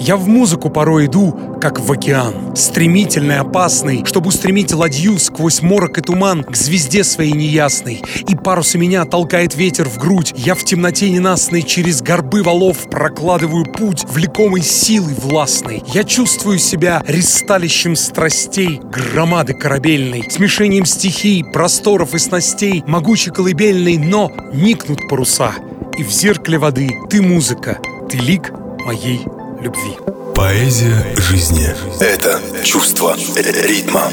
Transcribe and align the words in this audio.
Я 0.00 0.16
в 0.16 0.26
музыку 0.26 0.70
порой 0.70 1.06
иду, 1.06 1.38
как 1.60 1.78
в 1.78 1.92
океан, 1.92 2.56
стремительный, 2.56 3.38
опасный, 3.38 4.02
чтобы 4.06 4.28
устремить 4.28 4.72
ладью 4.72 5.18
сквозь 5.18 5.60
морок 5.60 5.98
и 5.98 6.00
туман 6.00 6.42
к 6.42 6.56
звезде 6.56 7.04
своей 7.04 7.32
неясной. 7.32 8.02
И 8.26 8.34
парусы 8.34 8.78
меня 8.78 9.04
толкает 9.04 9.54
ветер 9.54 9.86
в 9.90 9.98
грудь. 9.98 10.32
Я 10.34 10.54
в 10.54 10.64
темноте 10.64 11.10
ненастной 11.10 11.62
через 11.62 12.00
горбы 12.00 12.42
валов 12.42 12.88
прокладываю 12.88 13.66
путь, 13.66 14.04
влекомый 14.08 14.62
силой 14.62 15.12
властной. 15.12 15.82
Я 15.92 16.04
чувствую 16.04 16.58
себя 16.58 17.02
ристалищем 17.06 17.94
страстей, 17.94 18.80
громады 18.82 19.52
корабельной, 19.52 20.30
смешением 20.30 20.86
стихий, 20.86 21.44
просторов 21.44 22.14
и 22.14 22.18
снастей, 22.18 22.82
могучей 22.86 23.32
колыбельной, 23.32 23.98
но 23.98 24.32
никнут 24.54 25.00
паруса. 25.10 25.52
И 25.98 26.02
в 26.02 26.10
зеркале 26.10 26.56
воды 26.56 26.88
ты 27.10 27.20
музыка, 27.20 27.78
ты 28.08 28.16
лик 28.16 28.50
моей 28.86 29.20
любви. 29.60 29.98
Поэзия 30.34 31.14
жизни– 31.16 31.68
это 32.00 32.40
чувство 32.64 33.16
ритма. 33.36 34.10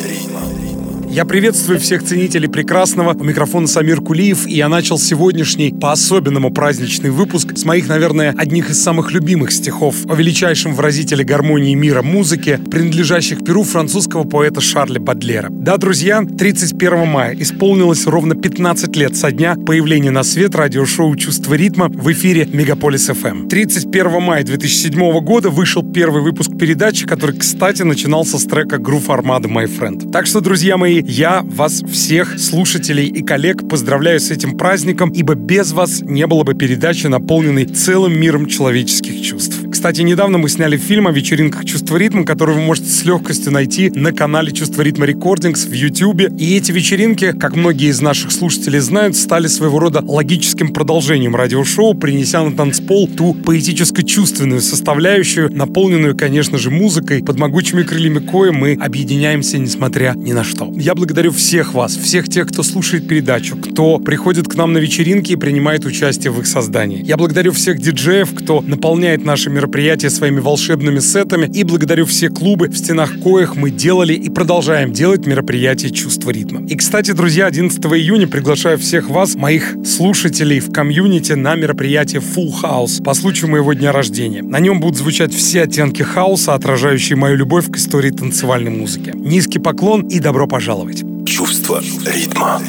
Я 1.10 1.24
приветствую 1.24 1.80
всех 1.80 2.04
ценителей 2.04 2.50
прекрасного. 2.50 3.14
У 3.18 3.24
микрофона 3.24 3.66
Самир 3.66 4.02
Кулиев, 4.02 4.46
и 4.46 4.56
я 4.56 4.68
начал 4.68 5.00
сегодняшний 5.00 5.72
по-особенному 5.72 6.52
праздничный 6.52 7.10
выпуск 7.10 7.58
с 7.58 7.64
моих, 7.64 7.88
наверное, 7.88 8.36
одних 8.38 8.70
из 8.70 8.84
самых 8.84 9.14
любимых 9.14 9.52
стихов 9.52 9.96
о 10.08 10.16
величайшем 10.16 10.76
выразителе 10.76 11.24
гармонии 11.24 11.74
мира 11.76 12.02
музыки, 12.02 12.60
принадлежащих 12.70 13.44
перу 13.44 13.64
французского 13.64 14.26
поэта 14.26 14.60
Шарля 14.60 15.00
Бадлера. 15.00 15.48
Да, 15.50 15.78
друзья, 15.78 16.22
31 16.24 17.08
мая 17.08 17.36
исполнилось 17.40 18.06
ровно 18.06 18.36
15 18.36 18.96
лет 18.98 19.16
со 19.16 19.32
дня 19.32 19.56
появления 19.56 20.12
на 20.12 20.24
свет 20.24 20.56
радиошоу 20.56 21.16
«Чувство 21.16 21.54
ритма» 21.54 21.88
в 21.88 22.12
эфире 22.12 22.46
Мегаполис 22.52 23.10
FM. 23.10 23.48
31 23.48 24.22
мая 24.22 24.44
2007 24.44 25.20
года 25.22 25.50
вышел 25.50 25.84
первый 25.84 26.22
выпуск 26.22 26.52
передачи, 26.60 27.08
который, 27.08 27.38
кстати, 27.38 27.84
начинался 27.84 28.38
с 28.38 28.44
трека 28.44 28.76
«Groove 28.76 29.08
Armada 29.08 29.46
My 29.46 29.66
Friend». 29.66 30.12
Так 30.12 30.28
что, 30.28 30.42
друзья 30.42 30.78
мои, 30.78 30.97
я 31.06 31.42
вас 31.44 31.82
всех, 31.84 32.40
слушателей 32.40 33.08
и 33.08 33.24
коллег, 33.24 33.68
поздравляю 33.68 34.20
с 34.20 34.32
этим 34.32 34.58
праздником, 34.58 35.12
ибо 35.12 35.36
без 35.36 35.72
вас 35.72 36.02
не 36.02 36.28
было 36.28 36.44
бы 36.44 36.54
передачи, 36.54 37.08
наполненной 37.08 37.66
целым 37.66 38.20
миром 38.20 38.46
человеческих 38.46 39.22
чувств. 39.22 39.67
Кстати, 39.88 40.02
недавно 40.02 40.38
мы 40.38 40.50
сняли 40.50 40.76
фильм 40.76 41.08
о 41.08 41.14
вечеринках 41.14 41.64
«Чувство 41.64 41.96
ритма», 41.96 42.26
который 42.26 42.56
вы 42.56 42.62
можете 42.62 42.90
с 42.90 43.06
легкостью 43.06 43.54
найти 43.54 43.90
на 43.90 44.12
канале 44.12 44.52
«Чувство 44.52 44.82
ритма 44.82 45.06
Рекордингс» 45.06 45.64
в 45.64 45.72
YouTube. 45.72 46.24
И 46.38 46.58
эти 46.58 46.74
вечеринки, 46.74 47.32
как 47.32 47.56
многие 47.56 47.88
из 47.88 48.02
наших 48.02 48.34
слушателей 48.34 48.80
знают, 48.80 49.16
стали 49.16 49.48
своего 49.48 49.80
рода 49.80 50.04
логическим 50.06 50.74
продолжением 50.74 51.38
радиошоу, 51.38 51.94
принеся 51.94 52.44
на 52.44 52.52
танцпол 52.52 53.08
ту 53.08 53.34
поэтическо-чувственную 53.34 54.60
составляющую, 54.60 55.50
наполненную, 55.56 56.18
конечно 56.18 56.58
же, 56.58 56.70
музыкой, 56.70 57.24
под 57.24 57.40
могучими 57.40 57.84
крыльями 57.84 58.20
кое 58.20 58.52
мы 58.52 58.74
объединяемся, 58.74 59.58
несмотря 59.58 60.16
ни 60.18 60.34
на 60.34 60.44
что. 60.44 60.70
Я 60.76 60.96
благодарю 60.96 61.32
всех 61.32 61.74
вас, 61.74 61.96
всех 61.96 62.28
тех, 62.28 62.50
кто 62.50 62.62
слушает 62.62 63.08
передачу, 63.08 63.56
кто 63.56 64.00
приходит 64.00 64.50
к 64.50 64.56
нам 64.56 64.74
на 64.74 64.80
вечеринки 64.80 65.32
и 65.32 65.38
принимает 65.38 65.86
участие 65.86 66.32
в 66.32 66.42
их 66.42 66.46
создании. 66.46 67.06
Я 67.06 67.16
благодарю 67.16 67.54
всех 67.54 67.80
диджеев, 67.80 68.34
кто 68.36 68.60
наполняет 68.60 69.24
наши 69.24 69.50
мероприятия 69.50 69.77
своими 70.10 70.40
волшебными 70.40 71.00
сетами 71.00 71.46
и 71.54 71.64
благодарю 71.64 72.06
все 72.06 72.30
клубы, 72.30 72.70
в 72.70 72.78
стенах 72.78 73.20
коих 73.20 73.56
мы 73.56 73.70
делали 73.70 74.14
и 74.14 74.30
продолжаем 74.30 74.92
делать 74.92 75.26
мероприятия 75.26 75.90
«Чувство 75.90 76.32
ритма». 76.32 76.66
И, 76.68 76.76
кстати, 76.76 77.12
друзья, 77.12 77.46
11 77.46 77.80
июня 77.86 78.28
приглашаю 78.28 78.78
всех 78.78 79.10
вас, 79.10 79.36
моих 79.36 79.76
слушателей 79.86 80.60
в 80.60 80.72
комьюнити, 80.72 81.34
на 81.34 81.56
мероприятие 81.56 82.22
Full 82.22 82.54
House 82.64 83.04
по 83.04 83.14
случаю 83.14 83.52
моего 83.52 83.74
дня 83.74 83.92
рождения. 83.92 84.42
На 84.42 84.60
нем 84.60 84.80
будут 84.80 84.98
звучать 84.98 85.34
все 85.34 85.64
оттенки 85.64 86.04
хаоса, 86.04 86.54
отражающие 86.54 87.16
мою 87.16 87.36
любовь 87.36 87.72
к 87.72 87.78
истории 87.78 88.12
танцевальной 88.12 88.72
музыки. 88.72 89.12
Низкий 89.16 89.60
поклон 89.60 90.02
и 90.08 90.20
добро 90.20 90.48
пожаловать! 90.48 91.04
Чувство 91.26 91.84
ритма. 92.06 92.62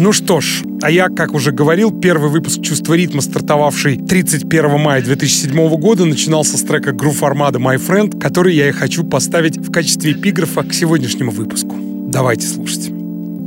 Ну 0.00 0.12
что 0.12 0.40
ж, 0.40 0.62
а 0.80 0.92
я, 0.92 1.08
как 1.08 1.34
уже 1.34 1.50
говорил, 1.50 1.90
первый 1.90 2.30
выпуск 2.30 2.62
«Чувство 2.62 2.94
ритма», 2.94 3.20
стартовавший 3.20 3.96
31 3.96 4.78
мая 4.78 5.02
2007 5.02 5.76
года, 5.76 6.04
начинался 6.04 6.56
с 6.56 6.62
трека 6.62 6.90
Groove 6.90 7.18
Armada 7.22 7.56
My 7.56 7.76
Friend, 7.84 8.16
который 8.20 8.54
я 8.54 8.68
и 8.68 8.72
хочу 8.72 9.02
поставить 9.02 9.58
в 9.58 9.72
качестве 9.72 10.12
эпиграфа 10.12 10.62
к 10.62 10.72
сегодняшнему 10.72 11.32
выпуску. 11.32 11.74
Давайте 11.80 12.46
слушать. 12.46 12.92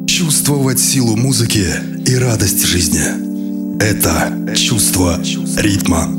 Чувствовать 0.08 0.82
силу 0.82 1.16
музыки 1.16 1.66
и 2.06 2.16
радость 2.18 2.66
жизни– 2.66 3.80
это 3.82 4.54
чувство 4.54 5.22
ритма. 5.58 6.10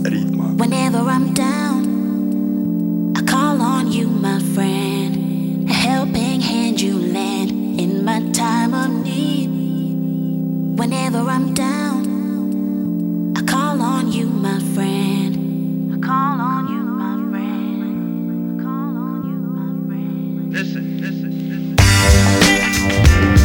Whenever 0.57 1.07
I'm 1.09 1.35
down, 1.35 3.13
I 3.19 3.23
call 3.23 3.61
on 3.61 3.93
you, 3.93 4.09
my 4.09 4.41
friend. 4.55 5.69
A 5.69 5.75
helping 5.75 6.41
hand 6.41 6.81
you 6.81 6.95
lend 7.13 7.51
in 7.79 8.03
my 8.03 8.21
time 8.33 8.73
of 8.73 9.05
need. 9.05 9.12
Whenever 10.77 11.19
I'm 11.19 11.53
down, 11.55 13.35
I 13.37 13.43
call 13.43 13.83
on 13.83 14.11
you, 14.11 14.27
my 14.27 14.59
friend. 14.75 15.95
I 15.95 15.99
call 16.07 16.41
on 16.41 16.69
you, 16.69 16.83
my 16.83 17.31
friend. 17.31 18.59
I 18.59 18.63
call 18.63 18.97
on 18.97 19.23
you, 19.29 19.39
my 19.59 19.87
friend. 19.87 20.53
Listen, 20.53 20.99
listen, 21.01 21.77
listen. 21.77 23.42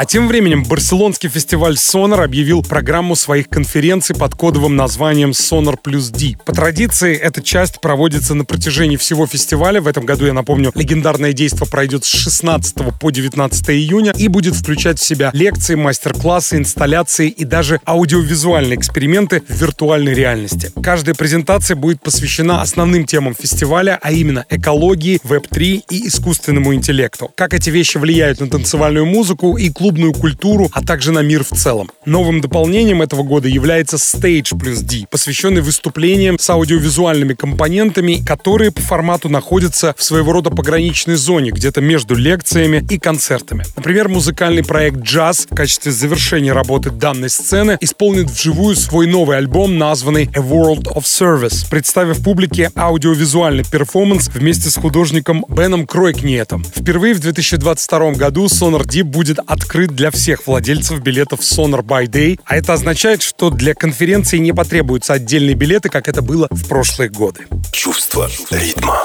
А 0.00 0.06
тем 0.06 0.28
временем 0.28 0.64
барселонский 0.64 1.28
фестиваль 1.28 1.74
Sonar 1.74 2.24
объявил 2.24 2.62
программу 2.62 3.14
своих 3.14 3.50
конференций 3.50 4.16
под 4.16 4.34
кодовым 4.34 4.74
названием 4.74 5.32
Sonar 5.32 5.76
плюс 5.76 6.08
D. 6.08 6.36
По 6.46 6.54
традиции, 6.54 7.14
эта 7.14 7.42
часть 7.42 7.82
проводится 7.82 8.32
на 8.32 8.46
протяжении 8.46 8.96
всего 8.96 9.26
фестиваля. 9.26 9.82
В 9.82 9.86
этом 9.86 10.06
году, 10.06 10.24
я 10.24 10.32
напомню, 10.32 10.72
легендарное 10.74 11.34
действо 11.34 11.66
пройдет 11.66 12.06
с 12.06 12.08
16 12.08 12.76
по 12.98 13.10
19 13.10 13.70
июня 13.72 14.14
и 14.16 14.28
будет 14.28 14.54
включать 14.54 14.98
в 14.98 15.04
себя 15.04 15.28
лекции, 15.34 15.74
мастер-классы, 15.74 16.56
инсталляции 16.56 17.28
и 17.28 17.44
даже 17.44 17.78
аудиовизуальные 17.84 18.78
эксперименты 18.78 19.42
в 19.46 19.54
виртуальной 19.54 20.14
реальности. 20.14 20.72
Каждая 20.82 21.14
презентация 21.14 21.76
будет 21.76 22.00
посвящена 22.00 22.62
основным 22.62 23.04
темам 23.04 23.34
фестиваля, 23.38 23.98
а 24.00 24.12
именно 24.12 24.46
экологии, 24.48 25.20
веб-3 25.24 25.82
и 25.90 26.08
искусственному 26.08 26.72
интеллекту. 26.72 27.30
Как 27.34 27.52
эти 27.52 27.68
вещи 27.68 27.98
влияют 27.98 28.40
на 28.40 28.48
танцевальную 28.48 29.04
музыку 29.04 29.58
и 29.58 29.68
клубную 29.90 30.12
культуру, 30.12 30.68
а 30.72 30.84
также 30.84 31.10
на 31.10 31.18
мир 31.18 31.42
в 31.42 31.48
целом. 31.48 31.90
Новым 32.06 32.40
дополнением 32.40 33.02
этого 33.02 33.24
года 33.24 33.48
является 33.48 33.96
Stage 33.96 34.56
плюс 34.56 34.78
D, 34.78 35.06
посвященный 35.10 35.62
выступлениям 35.62 36.38
с 36.38 36.48
аудиовизуальными 36.48 37.34
компонентами, 37.34 38.22
которые 38.24 38.70
по 38.70 38.80
формату 38.80 39.28
находятся 39.28 39.92
в 39.98 40.04
своего 40.04 40.30
рода 40.32 40.50
пограничной 40.50 41.16
зоне, 41.16 41.50
где-то 41.50 41.80
между 41.80 42.14
лекциями 42.14 42.86
и 42.88 43.00
концертами. 43.00 43.64
Например, 43.74 44.08
музыкальный 44.08 44.62
проект 44.62 44.98
Jazz 44.98 45.48
в 45.50 45.56
качестве 45.56 45.90
завершения 45.90 46.52
работы 46.52 46.90
данной 46.90 47.28
сцены 47.28 47.76
исполнит 47.80 48.30
вживую 48.30 48.76
свой 48.76 49.08
новый 49.08 49.38
альбом, 49.38 49.76
названный 49.76 50.30
A 50.36 50.40
World 50.40 50.84
of 50.94 51.02
Service, 51.02 51.68
представив 51.68 52.22
публике 52.22 52.70
аудиовизуальный 52.76 53.64
перформанс 53.64 54.28
вместе 54.28 54.70
с 54.70 54.76
художником 54.76 55.44
Беном 55.48 55.84
Кройкниетом. 55.84 56.64
Впервые 56.64 57.14
в 57.14 57.18
2022 57.18 58.12
году 58.12 58.46
Sonar 58.46 58.86
Deep 58.86 59.02
будет 59.02 59.40
открыт 59.46 59.79
для 59.86 60.10
всех 60.10 60.46
владельцев 60.46 61.00
билетов 61.00 61.40
Sonar 61.40 61.82
by 61.82 62.06
Day, 62.06 62.40
а 62.44 62.56
это 62.56 62.72
означает, 62.72 63.22
что 63.22 63.50
для 63.50 63.74
конференции 63.74 64.38
не 64.38 64.52
потребуются 64.52 65.14
отдельные 65.14 65.54
билеты, 65.54 65.88
как 65.88 66.08
это 66.08 66.22
было 66.22 66.48
в 66.50 66.68
прошлые 66.68 67.10
годы. 67.10 67.46
Чувство 67.72 68.30
ритма. 68.50 69.04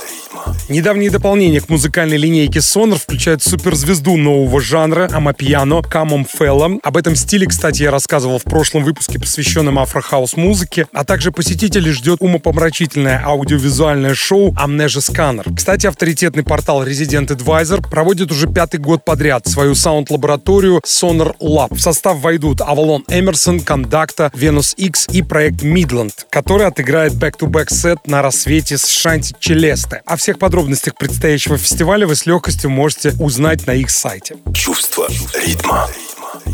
Недавние 0.69 1.09
дополнения 1.09 1.61
к 1.61 1.69
музыкальной 1.69 2.17
линейке 2.17 2.59
Sonar 2.59 2.97
включают 2.97 3.43
суперзвезду 3.43 4.17
нового 4.17 4.59
жанра 4.61 5.09
Амапиано 5.11 5.81
Камом 5.81 6.25
Фелла. 6.25 6.79
Об 6.83 6.97
этом 6.97 7.15
стиле, 7.15 7.47
кстати, 7.47 7.83
я 7.83 7.91
рассказывал 7.91 8.39
в 8.39 8.43
прошлом 8.43 8.83
выпуске, 8.83 9.19
посвященном 9.19 9.79
афрохаус 9.79 10.35
музыке, 10.37 10.87
а 10.93 11.03
также 11.03 11.31
посетителей 11.31 11.91
ждет 11.91 12.21
умопомрачительное 12.21 13.21
аудиовизуальное 13.25 14.13
шоу 14.13 14.53
Amnesia 14.53 15.01
Scanner. 15.01 15.55
Кстати, 15.55 15.87
авторитетный 15.87 16.43
портал 16.43 16.85
Resident 16.85 17.27
Advisor 17.27 17.87
проводит 17.87 18.31
уже 18.31 18.47
пятый 18.47 18.79
год 18.79 19.05
подряд 19.05 19.47
свою 19.47 19.75
саунд-лабораторию 19.75 20.81
Sonar 20.85 21.35
Lab. 21.39 21.75
В 21.75 21.79
состав 21.79 22.19
войдут 22.19 22.61
Avalon 22.61 23.05
Emerson, 23.07 23.63
Conducta, 23.63 24.31
Venus 24.33 24.73
X 24.75 25.07
и 25.11 25.21
проект 25.21 25.63
Midland, 25.63 26.13
который 26.29 26.67
отыграет 26.67 27.13
back-to-back 27.13 27.71
сет 27.71 28.07
на 28.07 28.21
рассвете 28.21 28.77
с 28.77 28.87
Шанти 28.87 29.35
Челесте. 29.39 30.01
О 30.05 30.15
всех 30.15 30.34
подробностях 30.37 30.95
предстоящего 30.95 31.57
фестиваля 31.57 32.07
вы 32.07 32.15
с 32.15 32.25
легкостью 32.25 32.69
можете 32.69 33.13
узнать 33.19 33.67
на 33.67 33.71
их 33.71 33.89
сайте. 33.89 34.37
Чувство 34.53 35.07
ритма. 35.45 35.87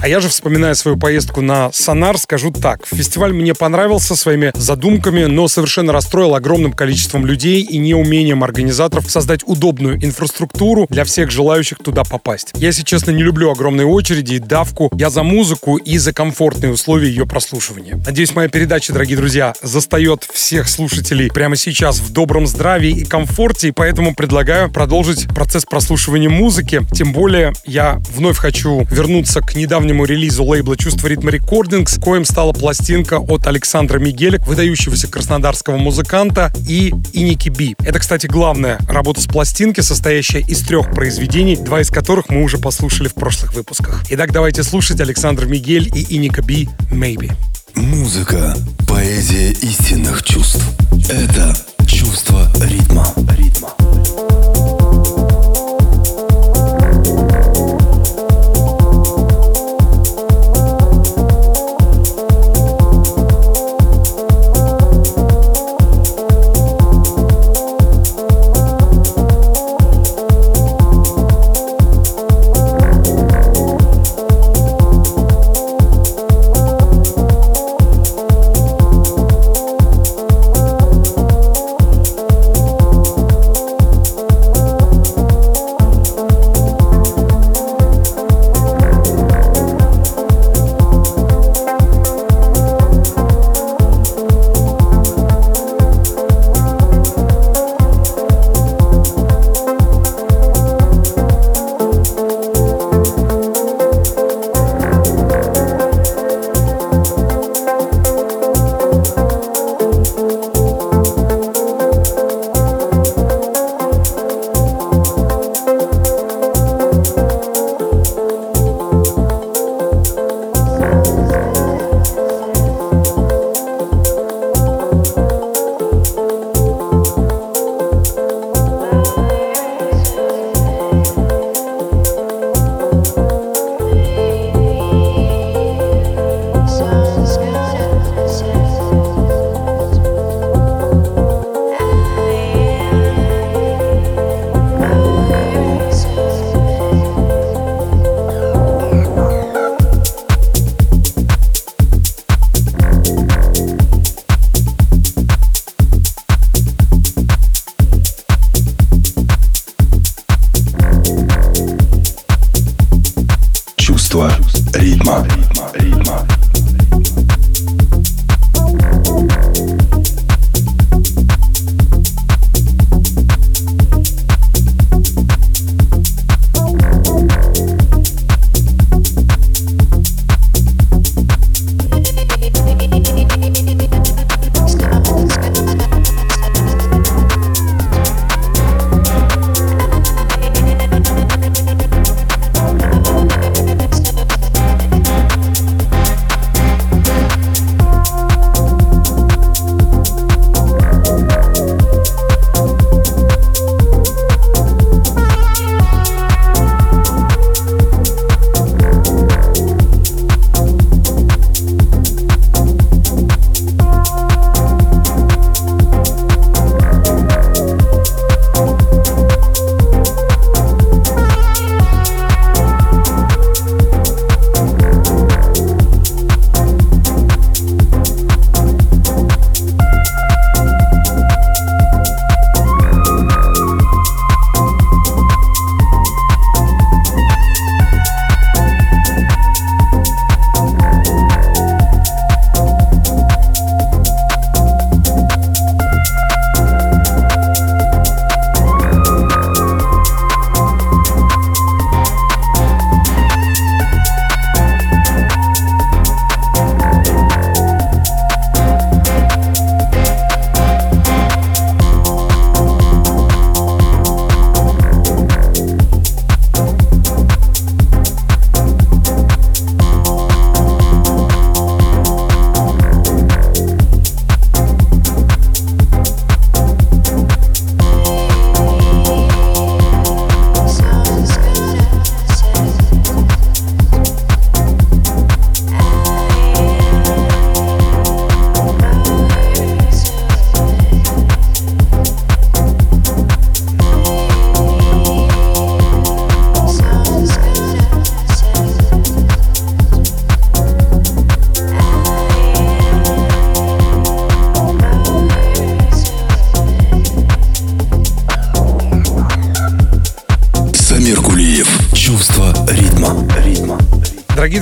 А 0.01 0.07
я 0.07 0.19
же, 0.19 0.29
вспоминая 0.29 0.73
свою 0.73 0.97
поездку 0.97 1.41
на 1.41 1.71
Сонар, 1.73 2.17
скажу 2.17 2.51
так. 2.51 2.85
Фестиваль 2.85 3.33
мне 3.33 3.53
понравился 3.53 4.15
своими 4.15 4.51
задумками, 4.55 5.25
но 5.25 5.47
совершенно 5.47 5.93
расстроил 5.93 6.33
огромным 6.33 6.73
количеством 6.73 7.25
людей 7.25 7.61
и 7.61 7.77
неумением 7.77 8.43
организаторов 8.43 9.11
создать 9.11 9.41
удобную 9.45 10.03
инфраструктуру 10.03 10.87
для 10.89 11.03
всех 11.03 11.29
желающих 11.29 11.77
туда 11.77 12.03
попасть. 12.03 12.51
Я, 12.55 12.67
если 12.67 12.83
честно, 12.83 13.11
не 13.11 13.21
люблю 13.21 13.51
огромные 13.51 13.85
очереди 13.85 14.35
и 14.35 14.39
давку. 14.39 14.89
Я 14.95 15.09
за 15.09 15.23
музыку 15.23 15.77
и 15.77 15.97
за 15.97 16.13
комфортные 16.13 16.71
условия 16.71 17.09
ее 17.09 17.27
прослушивания. 17.27 18.01
Надеюсь, 18.05 18.33
моя 18.33 18.49
передача, 18.49 18.93
дорогие 18.93 19.17
друзья, 19.17 19.53
застает 19.61 20.27
всех 20.33 20.67
слушателей 20.67 21.29
прямо 21.29 21.55
сейчас 21.55 21.99
в 21.99 22.11
добром 22.11 22.47
здравии 22.47 22.91
и 22.91 23.05
комфорте, 23.05 23.67
и 23.67 23.71
поэтому 23.71 24.15
предлагаю 24.15 24.71
продолжить 24.71 25.27
процесс 25.27 25.65
прослушивания 25.65 26.29
музыки. 26.29 26.81
Тем 26.93 27.13
более, 27.13 27.53
я 27.65 28.01
вновь 28.15 28.37
хочу 28.37 28.85
вернуться 28.89 29.41
к 29.41 29.55
недавнему 29.55 29.80
релизу 29.87 30.43
лейбла 30.43 30.77
«Чувство 30.77 31.07
ритма 31.07 31.31
рекордингс», 31.31 31.97
коим 31.99 32.25
стала 32.25 32.53
пластинка 32.53 33.19
от 33.19 33.47
Александра 33.47 33.99
Мигеля, 33.99 34.39
выдающегося 34.45 35.07
краснодарского 35.07 35.77
музыканта, 35.77 36.51
и 36.67 36.93
Иники 37.13 37.49
Би. 37.49 37.75
Это, 37.83 37.99
кстати, 37.99 38.27
главная 38.27 38.79
работа 38.87 39.21
с 39.21 39.25
пластинки, 39.25 39.81
состоящая 39.81 40.41
из 40.41 40.59
трех 40.61 40.91
произведений, 40.91 41.55
два 41.55 41.81
из 41.81 41.89
которых 41.89 42.29
мы 42.29 42.43
уже 42.43 42.57
послушали 42.57 43.07
в 43.07 43.13
прошлых 43.13 43.53
выпусках. 43.53 44.03
Итак, 44.09 44.31
давайте 44.31 44.63
слушать 44.63 44.99
Александр 45.01 45.45
Мигель 45.45 45.91
и 45.95 46.15
Иника 46.15 46.41
Би 46.41 46.69
«Maybe». 46.91 47.31
Музыка– 47.75 48.55
поэзия 48.87 49.51
истинных 49.51 50.23
чувств. 50.23 50.61
Это 51.09 51.55
чувство 51.87 52.51
ритма. 52.61 53.13
Ритма. 53.37 53.50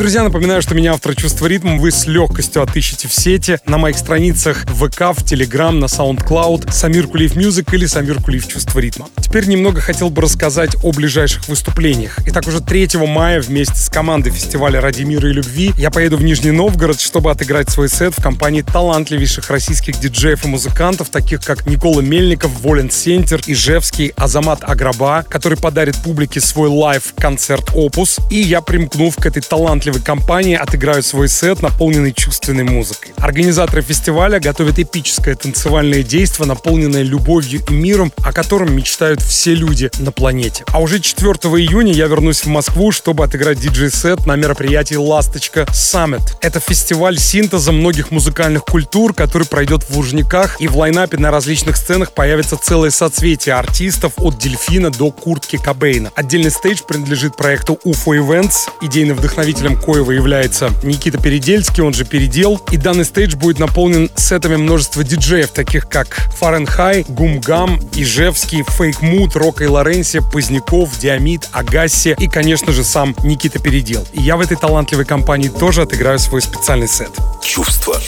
Друзья, 0.10 0.24
напоминаю, 0.24 0.60
что 0.64 0.74
меня 0.74 0.94
автор 0.94 1.16
чувства 1.16 1.46
ритма 1.46 1.78
вы 1.78 1.92
с 1.92 2.08
легкостью 2.08 2.64
отыщете 2.64 3.08
в 3.08 3.14
сети 3.14 3.60
на 3.68 3.78
моих 3.78 3.96
страницах 3.96 4.66
ВК, 4.66 5.16
в 5.16 5.24
Телеграм, 5.24 5.80
на 5.80 5.86
SoundCloud, 5.86 6.72
Самир 6.72 7.06
Кулиев 7.08 7.36
Music 7.36 7.72
или 7.76 7.86
Самир 7.86 8.20
Кулиев 8.20 8.48
Чувство 8.48 8.80
ритма. 8.80 9.08
Теперь 9.30 9.46
немного 9.46 9.80
хотел 9.80 10.10
бы 10.10 10.24
рассказать 10.24 10.76
о 10.82 10.92
ближайших 10.92 11.48
выступлениях. 11.50 12.18
Итак, 12.26 12.48
уже 12.48 12.62
3 12.62 12.98
мая 13.06 13.40
вместе 13.40 13.76
с 13.76 13.88
командой 13.88 14.32
фестиваля 14.32 14.82
«Ради 14.82 15.04
мира 15.04 15.30
и 15.30 15.34
любви» 15.34 15.72
я 15.78 15.92
поеду 15.92 16.18
в 16.18 16.24
Нижний 16.24 16.50
Новгород, 16.50 17.00
чтобы 17.00 17.30
отыграть 17.30 17.70
свой 17.70 17.90
сет 17.90 18.18
в 18.18 18.24
компании 18.24 18.64
талантливейших 18.64 19.52
российских 19.52 20.00
диджеев 20.00 20.46
и 20.46 20.48
музыкантов, 20.48 21.10
таких 21.10 21.46
как 21.46 21.68
Никола 21.68 22.02
Мельников, 22.02 22.50
Volen 22.62 22.90
Sentir, 22.90 23.40
Ижевский, 23.46 24.14
Азамат 24.16 24.64
Аграба, 24.64 25.24
который 25.30 25.60
подарит 25.60 25.96
публике 25.98 26.42
свой 26.42 26.70
live-концерт 26.70 27.70
«Опус». 27.76 28.18
И 28.32 28.42
я, 28.42 28.62
примкнув 28.62 29.16
к 29.16 29.28
этой 29.28 29.44
талантливой 29.44 30.02
компании, 30.02 30.56
отыграю 30.56 31.04
свой 31.04 31.28
сет, 31.28 31.62
наполненный 31.62 32.14
чувственной 32.14 32.64
музыкой. 32.64 33.12
Организаторы 33.18 33.84
фестиваля 33.84 34.40
готовят 34.40 34.80
эпическое 34.80 35.36
танцевальное 35.36 36.02
действие, 36.02 36.48
наполненное 36.48 37.04
любовью 37.04 37.62
и 37.70 37.74
миром, 37.74 38.12
о 38.24 38.34
котором 38.34 38.76
мечтают 38.76 39.19
знают 39.20 39.24
все 39.24 39.54
люди 39.54 39.90
на 40.00 40.12
планете. 40.12 40.64
А 40.68 40.80
уже 40.82 41.00
4 41.00 41.32
июня 41.60 41.94
я 41.94 42.08
вернусь 42.08 42.42
в 42.42 42.48
Москву, 42.48 42.92
чтобы 42.92 43.24
отыграть 43.24 43.60
диджей-сет 43.60 44.26
на 44.26 44.36
мероприятии 44.36 44.96
«Ласточка 44.96 45.62
Summit». 45.72 46.22
Это 46.42 46.60
фестиваль 46.60 47.18
синтеза 47.18 47.72
многих 47.72 48.12
музыкальных 48.12 48.64
культур, 48.66 49.14
который 49.14 49.48
пройдет 49.48 49.84
в 49.84 49.96
Лужниках, 49.96 50.62
и 50.62 50.68
в 50.68 50.78
лайнапе 50.78 51.18
на 51.18 51.32
различных 51.32 51.78
сценах 51.78 52.14
появится 52.14 52.58
целое 52.58 52.92
соцветие 52.92 53.56
артистов 53.56 54.14
от 54.18 54.38
Дельфина 54.38 54.90
до 54.90 55.12
Куртки 55.12 55.58
Кобейна. 55.58 56.12
Отдельный 56.16 56.52
стейдж 56.52 56.80
принадлежит 56.88 57.36
проекту 57.36 57.80
UFO 57.86 58.18
Events. 58.18 58.70
Идейным 58.82 59.18
вдохновителем 59.18 59.80
коего 59.80 60.12
является 60.12 60.72
Никита 60.84 61.18
Передельский, 61.18 61.84
он 61.84 61.94
же 61.94 62.06
Передел. 62.06 62.62
И 62.72 62.78
данный 62.78 63.06
стейдж 63.06 63.36
будет 63.36 63.60
наполнен 63.60 64.10
сетами 64.16 64.56
множества 64.56 65.04
диджеев, 65.04 65.50
таких 65.50 65.88
как 65.90 66.08
Фаренхай, 66.38 67.06
Гумгам, 67.08 67.80
Ижевский, 67.96 68.64
Fake 68.64 69.02
Mood, 69.10 69.36
Рока 69.36 69.64
и 69.64 69.68
Лоренси, 69.68 70.20
Поздняков, 70.20 70.98
Диамид, 71.00 71.50
Агасси 71.52 72.16
и, 72.20 72.28
конечно 72.28 72.72
же, 72.72 72.84
сам 72.84 73.16
Никита 73.24 73.60
Передел. 73.60 74.06
И 74.14 74.22
я 74.22 74.38
в 74.38 74.42
этой 74.42 74.56
талантливой 74.56 75.06
компании 75.06 75.50
тоже 75.50 75.82
отыграю 75.82 76.20
свой 76.20 76.42
специальный 76.42 76.88
сет. 76.88 77.12
Чувство. 77.42 78.00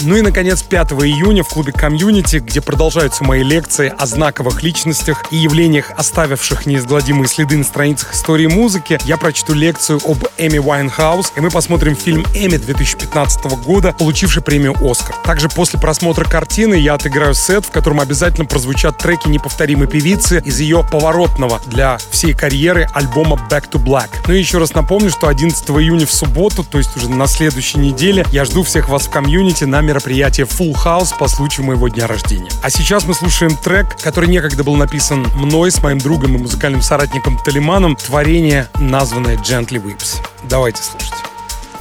Ну 0.00 0.16
и, 0.16 0.20
наконец, 0.20 0.62
5 0.62 0.92
июня 0.92 1.42
в 1.42 1.48
клубе 1.48 1.72
«Community», 1.72 2.36
где 2.36 2.60
продолжаются 2.60 3.24
мои 3.24 3.42
лекции 3.42 3.92
о 3.96 4.06
знаковых 4.06 4.62
личностях 4.62 5.24
и 5.30 5.36
явлениях, 5.36 5.90
оставивших 5.96 6.66
неизгладимые 6.66 7.28
следы 7.28 7.56
на 7.56 7.64
страницах 7.64 8.14
истории 8.14 8.46
музыки, 8.46 8.98
я 9.04 9.16
прочту 9.16 9.54
лекцию 9.54 10.00
об 10.04 10.18
Эми 10.36 10.58
Уайнхаус, 10.58 11.32
и 11.36 11.40
мы 11.40 11.50
посмотрим 11.50 11.96
фильм 11.96 12.24
«Эми» 12.34 12.58
2015 12.58 13.44
года, 13.64 13.94
получивший 13.98 14.42
премию 14.42 14.74
«Оскар». 14.80 15.16
Также 15.24 15.48
после 15.48 15.80
просмотра 15.80 16.24
картины 16.24 16.74
я 16.74 16.94
отыграю 16.94 17.34
сет, 17.34 17.64
в 17.64 17.70
котором 17.70 18.00
обязательно 18.00 18.44
прозвучат 18.44 18.98
треки 18.98 19.28
неповторимой 19.28 19.86
певицы 19.86 20.42
из 20.44 20.60
ее 20.60 20.84
поворотного 20.90 21.60
для 21.66 21.98
всей 22.10 22.34
карьеры 22.34 22.88
альбома 22.92 23.40
«Back 23.50 23.70
to 23.70 23.82
Black». 23.82 24.10
Ну 24.26 24.34
и 24.34 24.38
еще 24.38 24.58
раз 24.58 24.74
напомню, 24.74 25.10
что 25.10 25.28
11 25.28 25.68
июня 25.70 26.06
в 26.06 26.12
субботу, 26.12 26.64
то 26.64 26.78
есть 26.78 26.96
уже 26.96 27.08
на 27.08 27.26
следующей 27.26 27.78
неделе, 27.78 28.26
я 28.30 28.44
жду 28.44 28.62
всех 28.62 28.88
вас 28.88 29.06
в 29.06 29.10
комьюнити 29.10 29.64
на 29.64 29.85
мероприятие 29.86 30.46
Full 30.46 30.74
House 30.84 31.16
по 31.18 31.28
случаю 31.28 31.66
моего 31.66 31.88
дня 31.88 32.06
рождения. 32.06 32.50
А 32.62 32.70
сейчас 32.70 33.04
мы 33.04 33.14
слушаем 33.14 33.56
трек, 33.56 33.96
который 34.02 34.28
некогда 34.28 34.64
был 34.64 34.76
написан 34.76 35.26
мной 35.34 35.70
с 35.70 35.82
моим 35.82 35.98
другом 35.98 36.34
и 36.34 36.38
музыкальным 36.38 36.82
соратником 36.82 37.38
Талиманом, 37.44 37.96
творение, 37.96 38.68
названное 38.74 39.36
Gently 39.36 39.82
Whips. 39.82 40.16
Давайте 40.44 40.82
слушать. 40.82 41.14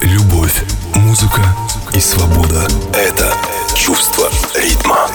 Любовь, 0.01 0.63
музыка 0.93 1.41
и 1.93 1.99
свобода— 1.99 2.67
это 2.93 3.33
чувство 3.75 4.29
ритма. 4.55 5.09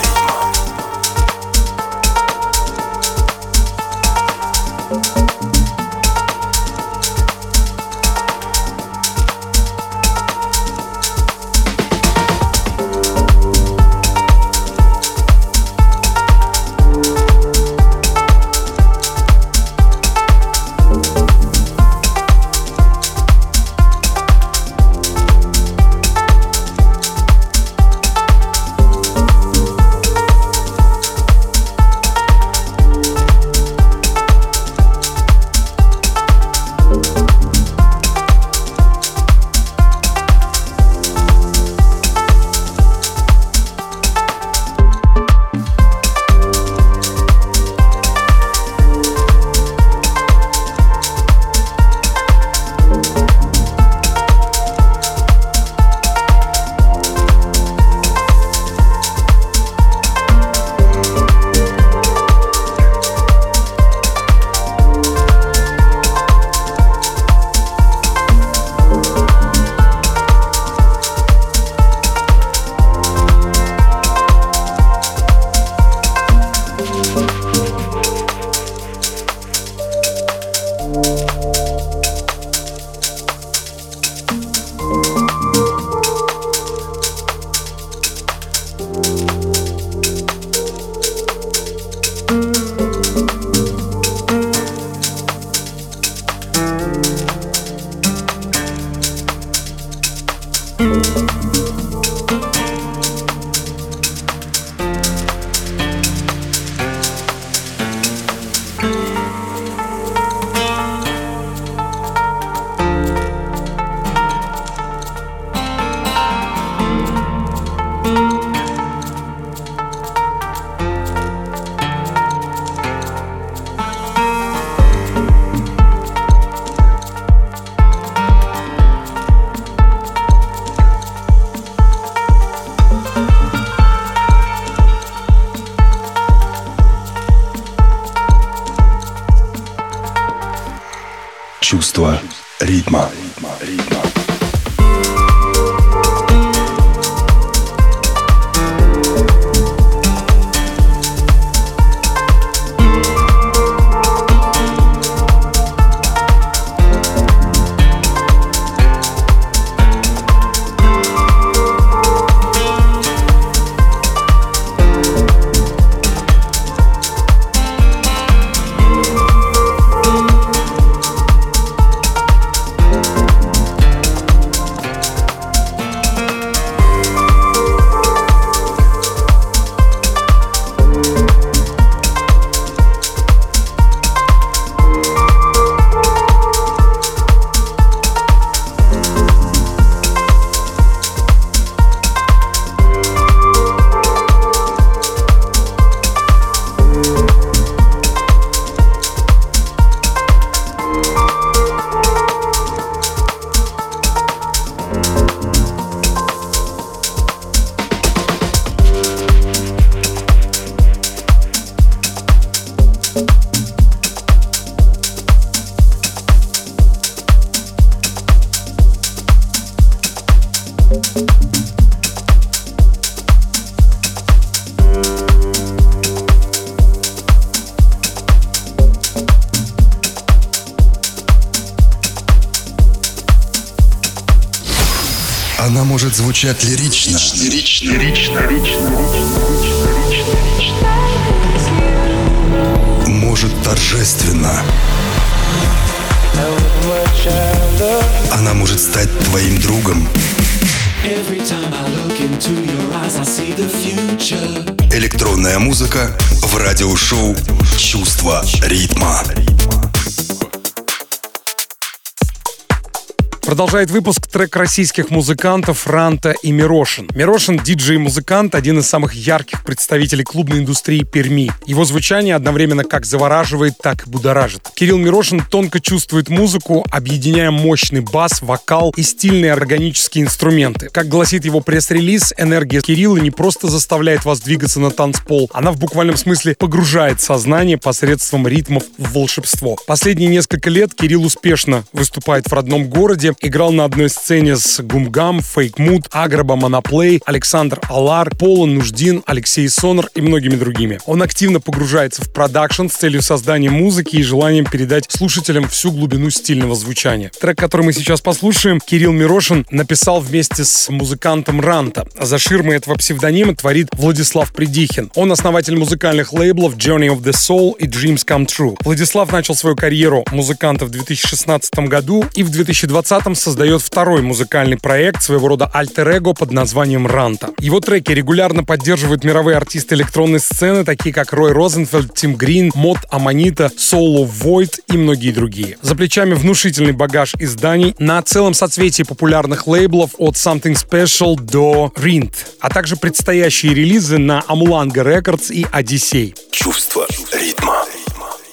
Продолжает 263.70 263.92
выпуск 263.92 264.26
трек 264.26 264.56
российских 264.56 265.10
музыкантов 265.10 265.86
Ранта 265.86 266.32
и 266.42 266.50
Мирошин. 266.50 267.08
Мирошин— 267.14 267.56
диджей-музыкант, 267.64 268.56
один 268.56 268.80
из 268.80 268.88
самых 268.88 269.14
ярких 269.14 269.59
представителей 269.70 270.24
клубной 270.24 270.58
индустрии 270.58 271.04
Перми. 271.04 271.52
Его 271.64 271.84
звучание 271.84 272.34
одновременно 272.34 272.82
как 272.82 273.06
завораживает, 273.06 273.74
так 273.80 274.04
и 274.04 274.10
будоражит. 274.10 274.68
Кирилл 274.74 274.98
Мирошин 274.98 275.44
тонко 275.48 275.78
чувствует 275.78 276.28
музыку, 276.28 276.84
объединяя 276.90 277.52
мощный 277.52 278.00
бас, 278.00 278.42
вокал 278.42 278.92
и 278.96 279.02
стильные 279.02 279.52
органические 279.52 280.24
инструменты. 280.24 280.88
Как 280.90 281.06
гласит 281.06 281.44
его 281.44 281.60
пресс-релиз, 281.60 282.34
энергия 282.36 282.80
Кирилла 282.80 283.18
не 283.18 283.30
просто 283.30 283.68
заставляет 283.68 284.24
вас 284.24 284.40
двигаться 284.40 284.80
на 284.80 284.90
танцпол, 284.90 285.48
она 285.54 285.70
в 285.70 285.78
буквальном 285.78 286.16
смысле 286.16 286.56
погружает 286.58 287.20
сознание 287.20 287.78
посредством 287.78 288.48
ритмов 288.48 288.82
в 288.98 289.12
волшебство. 289.12 289.76
Последние 289.86 290.30
несколько 290.30 290.68
лет 290.68 290.94
Кирилл 290.94 291.24
успешно 291.24 291.84
выступает 291.92 292.48
в 292.48 292.52
родном 292.52 292.88
городе, 292.88 293.34
играл 293.40 293.70
на 293.70 293.84
одной 293.84 294.10
сцене 294.10 294.56
с 294.56 294.80
Гумгам, 294.80 295.42
Fake 295.42 295.78
Mood, 295.78 296.08
Аграба, 296.10 296.56
Monoplay, 296.56 297.20
Александр 297.24 297.80
Алар, 297.88 298.34
Пола 298.34 298.66
Нуждин, 298.66 299.22
Алексей 299.26 299.59
Сонор 299.68 300.10
и 300.14 300.20
многими 300.20 300.54
другими. 300.56 301.00
Он 301.06 301.22
активно 301.22 301.60
погружается 301.60 302.22
в 302.22 302.32
продакшн 302.32 302.88
с 302.88 302.92
целью 302.92 303.22
создания 303.22 303.70
музыки 303.70 304.16
и 304.16 304.22
желанием 304.22 304.66
передать 304.66 305.06
слушателям 305.08 305.66
всю 305.68 305.90
глубину 305.90 306.28
стильного 306.30 306.74
звучания. 306.74 307.30
Трек, 307.40 307.58
который 307.58 307.86
мы 307.86 307.94
сейчас 307.94 308.20
послушаем, 308.20 308.80
Кирилл 308.80 309.12
Мирошин 309.12 309.66
написал 309.70 310.20
вместе 310.20 310.64
с 310.64 310.88
музыкантом 310.90 311.60
Ранта. 311.60 312.06
За 312.20 312.38
ширмой 312.38 312.76
этого 312.76 312.96
псевдонима 312.96 313.54
творит 313.54 313.88
Владислав 313.92 314.52
Придихин. 314.52 315.10
Он 315.14 315.32
основатель 315.32 315.76
музыкальных 315.76 316.32
лейблов 316.34 316.76
Journey 316.76 317.08
of 317.08 317.22
the 317.22 317.32
Soul 317.32 317.76
и 317.78 317.86
Dreams 317.86 318.26
Come 318.26 318.46
True. 318.46 318.76
Владислав 318.84 319.32
начал 319.32 319.54
свою 319.54 319.76
карьеру 319.76 320.24
музыканта 320.30 320.84
в 320.84 320.90
2016 320.90 321.88
году 321.88 322.24
и 322.34 322.42
в 322.42 322.50
2020 322.50 323.30
этом 323.30 323.34
создает 323.36 323.80
второй 323.80 324.22
музыкальный 324.22 324.76
проект, 324.76 325.22
своего 325.22 325.48
рода 325.48 325.70
альтер-эго 325.72 326.34
под 326.34 326.50
названием 326.50 327.06
«Ранта». 327.06 327.50
Его 327.60 327.78
треки 327.78 328.10
регулярно 328.10 328.64
поддерживают 328.64 329.22
мировые 329.22 329.49
артисты 329.56 329.94
электронной 329.94 330.40
сцены, 330.40 330.84
такие 330.84 331.14
как 331.14 331.32
Рой 331.32 331.52
Розенфельд, 331.52 332.14
Тим 332.14 332.34
Грин, 332.34 332.70
Мод 332.74 332.98
Аманита, 333.10 333.70
Соло 333.76 334.26
Void 334.26 334.80
и 334.88 334.96
многие 334.96 335.32
другие. 335.32 335.78
За 335.82 335.94
плечами 335.94 336.34
внушительный 336.34 336.92
багаж 336.92 337.34
изданий 337.38 337.94
на 337.98 338.20
целом 338.22 338.54
соцветии 338.54 339.02
популярных 339.02 339.66
лейблов 339.66 340.10
от 340.18 340.34
Something 340.34 340.76
Special 340.76 341.40
до 341.40 341.92
Rind, 341.96 342.32
а 342.60 342.68
также 342.68 342.96
предстоящие 342.96 343.74
релизы 343.74 344.18
на 344.18 344.42
Amulanga 344.48 345.04
Records 345.04 345.52
и 345.52 345.64
Odyssey. 345.64 346.34
Чувство 346.50 347.06
ритма. 347.32 347.84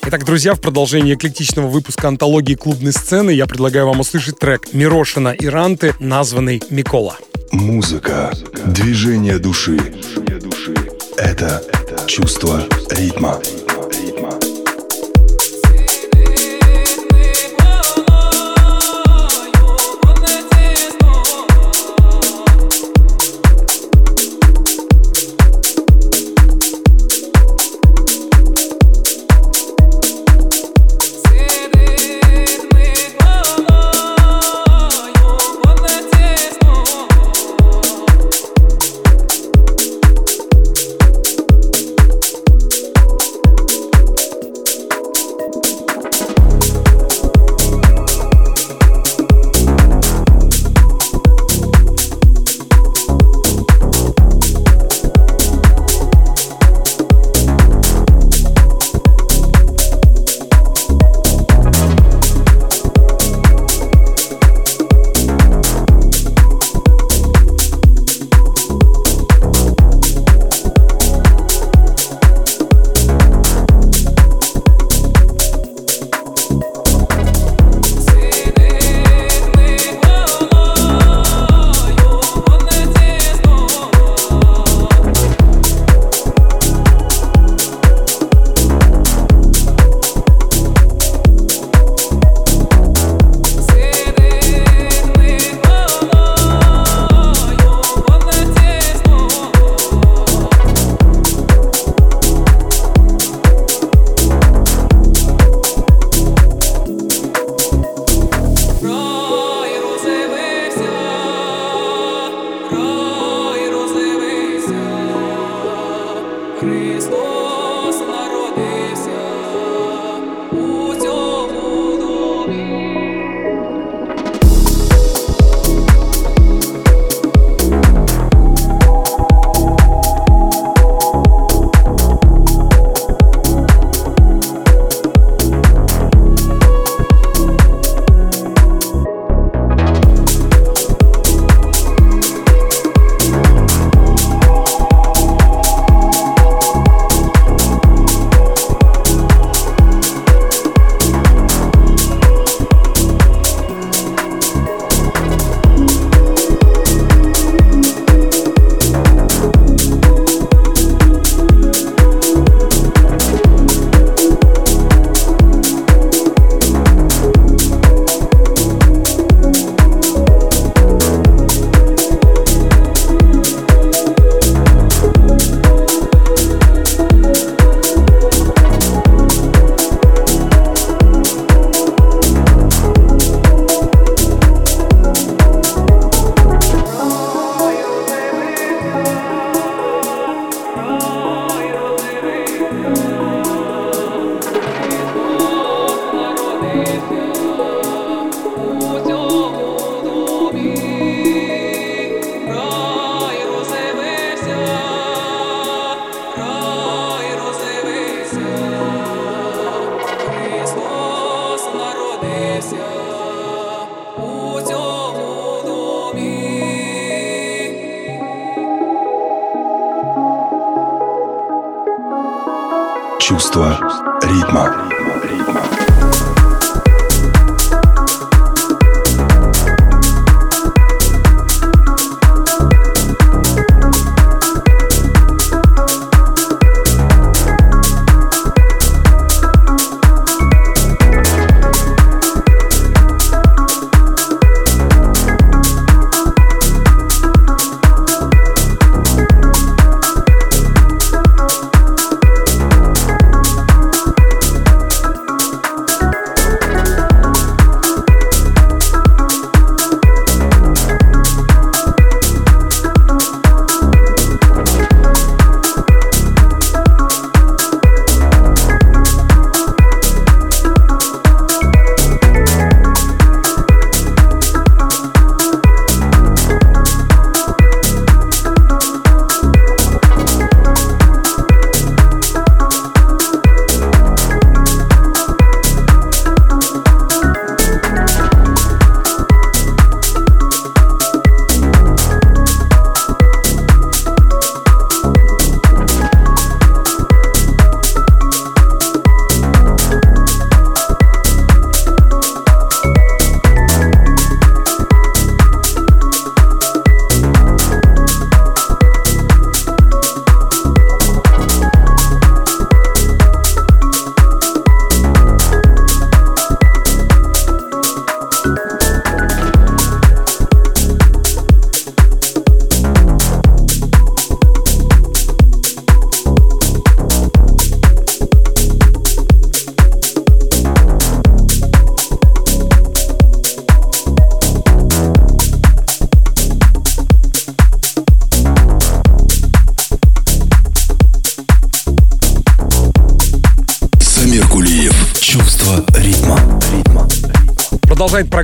Итак, 0.10 0.24
друзья, 0.24 0.54
в 0.54 0.62
продолжении 0.62 1.16
эклектичного 1.16 1.68
выпуска 1.68 2.08
антологии 2.08 2.56
клубной 2.56 2.94
сцены 2.94 3.32
я 3.32 3.46
предлагаю 3.46 3.88
вам 3.88 4.00
услышать 4.00 4.40
трек 4.40 4.74
Мирошина 4.74 5.30
и 5.30 5.48
Ранты, 5.48 5.96
названный 6.00 6.62
«Микола». 6.70 7.18
Музыка, 7.52 8.32
движение 8.66 9.38
души— 9.38 9.78
это 11.18 11.62
чувство 12.08 12.62
ритма. 12.92 13.40
чувство 13.92 14.47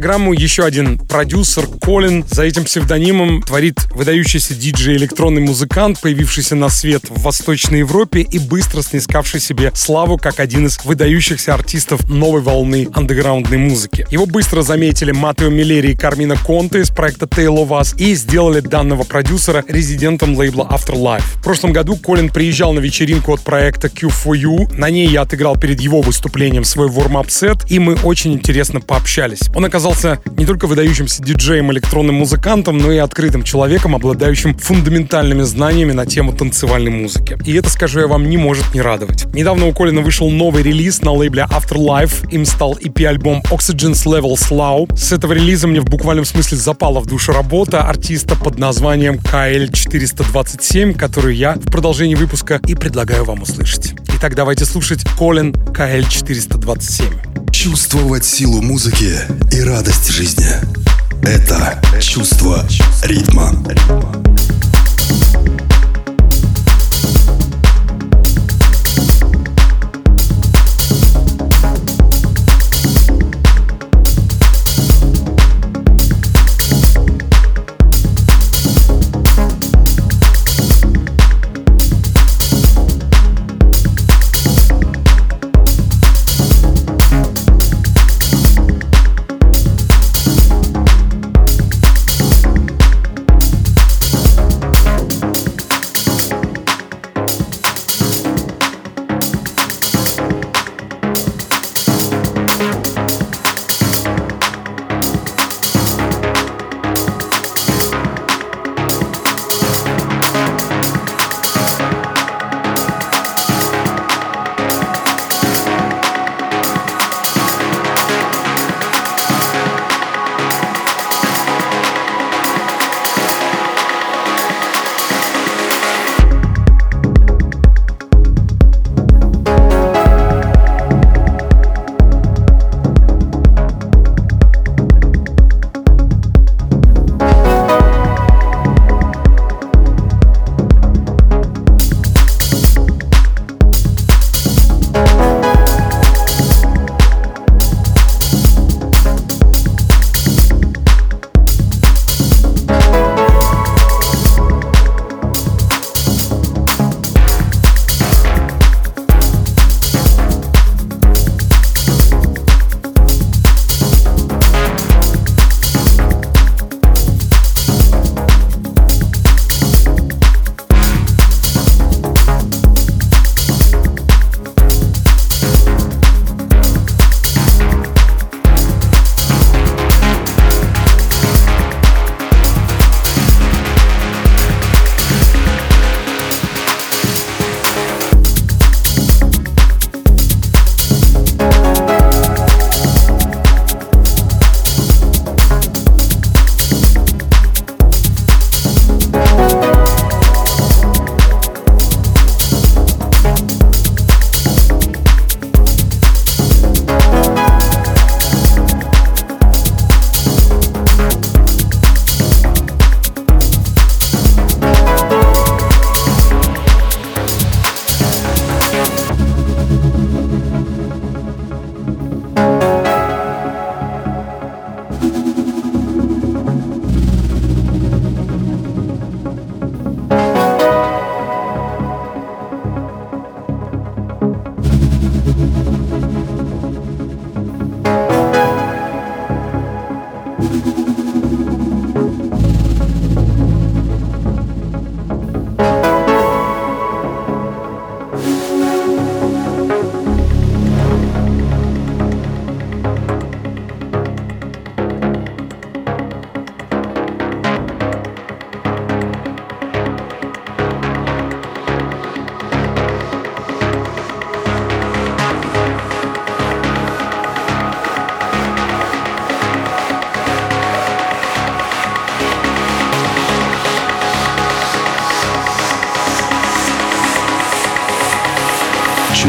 программу 0.04 0.34
еще 0.34 0.66
один 0.66 0.98
продюсер 0.98 1.66
Колин. 1.66 2.26
За 2.30 2.44
этим 2.44 2.66
псевдонимом 2.66 3.42
творит 3.42 3.86
выдающийся 3.96 4.54
диджей 4.54 4.98
электронный 4.98 5.40
музыкант, 5.42 6.02
появившийся 6.02 6.56
на 6.56 6.68
свет 6.68 7.04
в 7.10 7.22
Восточной 7.22 7.80
Европе 7.80 8.20
и 8.20 8.38
быстро 8.38 8.82
снискавший 8.82 9.40
себе 9.40 9.72
славу 9.74 10.18
как 10.18 10.42
один 10.42 10.66
из 10.66 10.78
выдающихся 10.84 11.54
артистов 11.54 12.10
новой 12.10 12.42
волны 12.42 12.90
андеграундной 12.94 13.58
музыки. 13.58 14.06
Его 14.12 14.26
быстро 14.26 14.62
заметили 14.62 15.14
Матео 15.14 15.48
Миллери 15.48 15.92
и 15.94 15.96
Кармина 15.96 16.36
Конте 16.36 16.82
из 16.82 16.90
проекта 16.90 17.26
Tale 17.26 17.66
of 17.66 17.70
Us 17.70 17.98
и 17.98 18.14
сделали 18.16 18.60
данного 18.60 19.04
продюсера 19.04 19.64
резидентом 19.70 20.36
лейбла 20.36 20.68
Afterlife. 20.70 21.24
В 21.36 21.44
прошлом 21.44 21.72
году 21.72 21.96
Колин 21.96 22.28
приезжал 22.28 22.74
на 22.74 22.80
вечеринку 22.80 23.36
от 23.36 23.42
проекта 23.42 23.88
Q4U. 23.88 24.76
На 24.76 24.90
ней 24.90 25.08
я 25.08 25.22
отыграл 25.22 25.56
перед 25.56 25.80
его 25.80 26.02
выступлением 26.02 26.66
свой 26.66 26.90
warm-up 26.90 27.30
сет, 27.30 27.60
и 27.72 27.80
мы 27.80 27.96
очень 28.04 28.34
интересно 28.34 28.82
пообщались. 28.82 29.44
Он 29.56 29.64
оказался 29.94 30.20
не 30.38 30.46
только 30.46 30.68
выдающимся 30.68 31.24
диджеем, 31.24 31.72
электронным 31.72 32.16
музыкантом, 32.16 32.78
но 32.78 32.92
и 32.92 32.98
открытым 32.98 33.44
человеком, 33.44 33.96
обладающим 33.96 34.58
фундаментальными 34.58 35.44
знаниями 35.44 35.92
на 35.92 36.06
тему 36.06 36.34
танцевальной 36.34 36.92
музыки. 36.92 37.38
И 37.46 37.54
это, 37.54 37.70
скажу 37.70 38.00
я 38.00 38.08
вам, 38.08 38.30
не 38.30 38.38
может 38.38 38.74
не 38.74 38.82
радовать. 38.82 39.26
Недавно 39.34 39.68
у 39.68 39.74
Колина 39.74 40.02
вышел 40.02 40.30
новый 40.30 40.64
релиз 40.64 41.02
на 41.02 41.12
лейбле 41.12 41.46
Afterlife. 41.50 42.30
Им 42.32 42.46
стал 42.46 42.78
EP-альбом 42.78 43.42
Oxygen's 43.52 44.06
Level 44.06 44.34
Slow. 44.36 44.96
С 44.96 45.12
этого 45.12 45.34
релиза 45.34 45.68
мне 45.68 45.80
в 45.80 45.86
буквальном 45.86 46.26
смысле 46.26 46.58
запала 46.58 47.00
в 47.00 47.06
душу 47.06 47.32
работа 47.32 47.84
артиста 47.84 48.36
под 48.36 48.58
названием 48.58 49.16
KL427, 49.16 50.98
которую 50.98 51.36
я 51.36 51.54
в 51.54 51.72
продолжении 51.72 52.16
выпуска 52.16 52.60
и 52.68 52.76
предлагаю 52.76 53.26
вам 53.26 53.44
услышать. 53.44 53.94
Итак, 54.18 54.36
давайте 54.36 54.66
слушать 54.66 55.04
Колин 55.18 55.52
KL427. 55.52 57.43
Чувствовать 57.54 58.26
силу 58.26 58.62
музыки 58.62 59.20
и 59.52 59.62
радость 59.62 60.10
жизни– 60.10 60.48
это 61.24 61.80
чувство 62.02 62.68
ритма. 63.04 63.54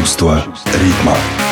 Чувство 0.05 0.43
ритма. 0.83 1.44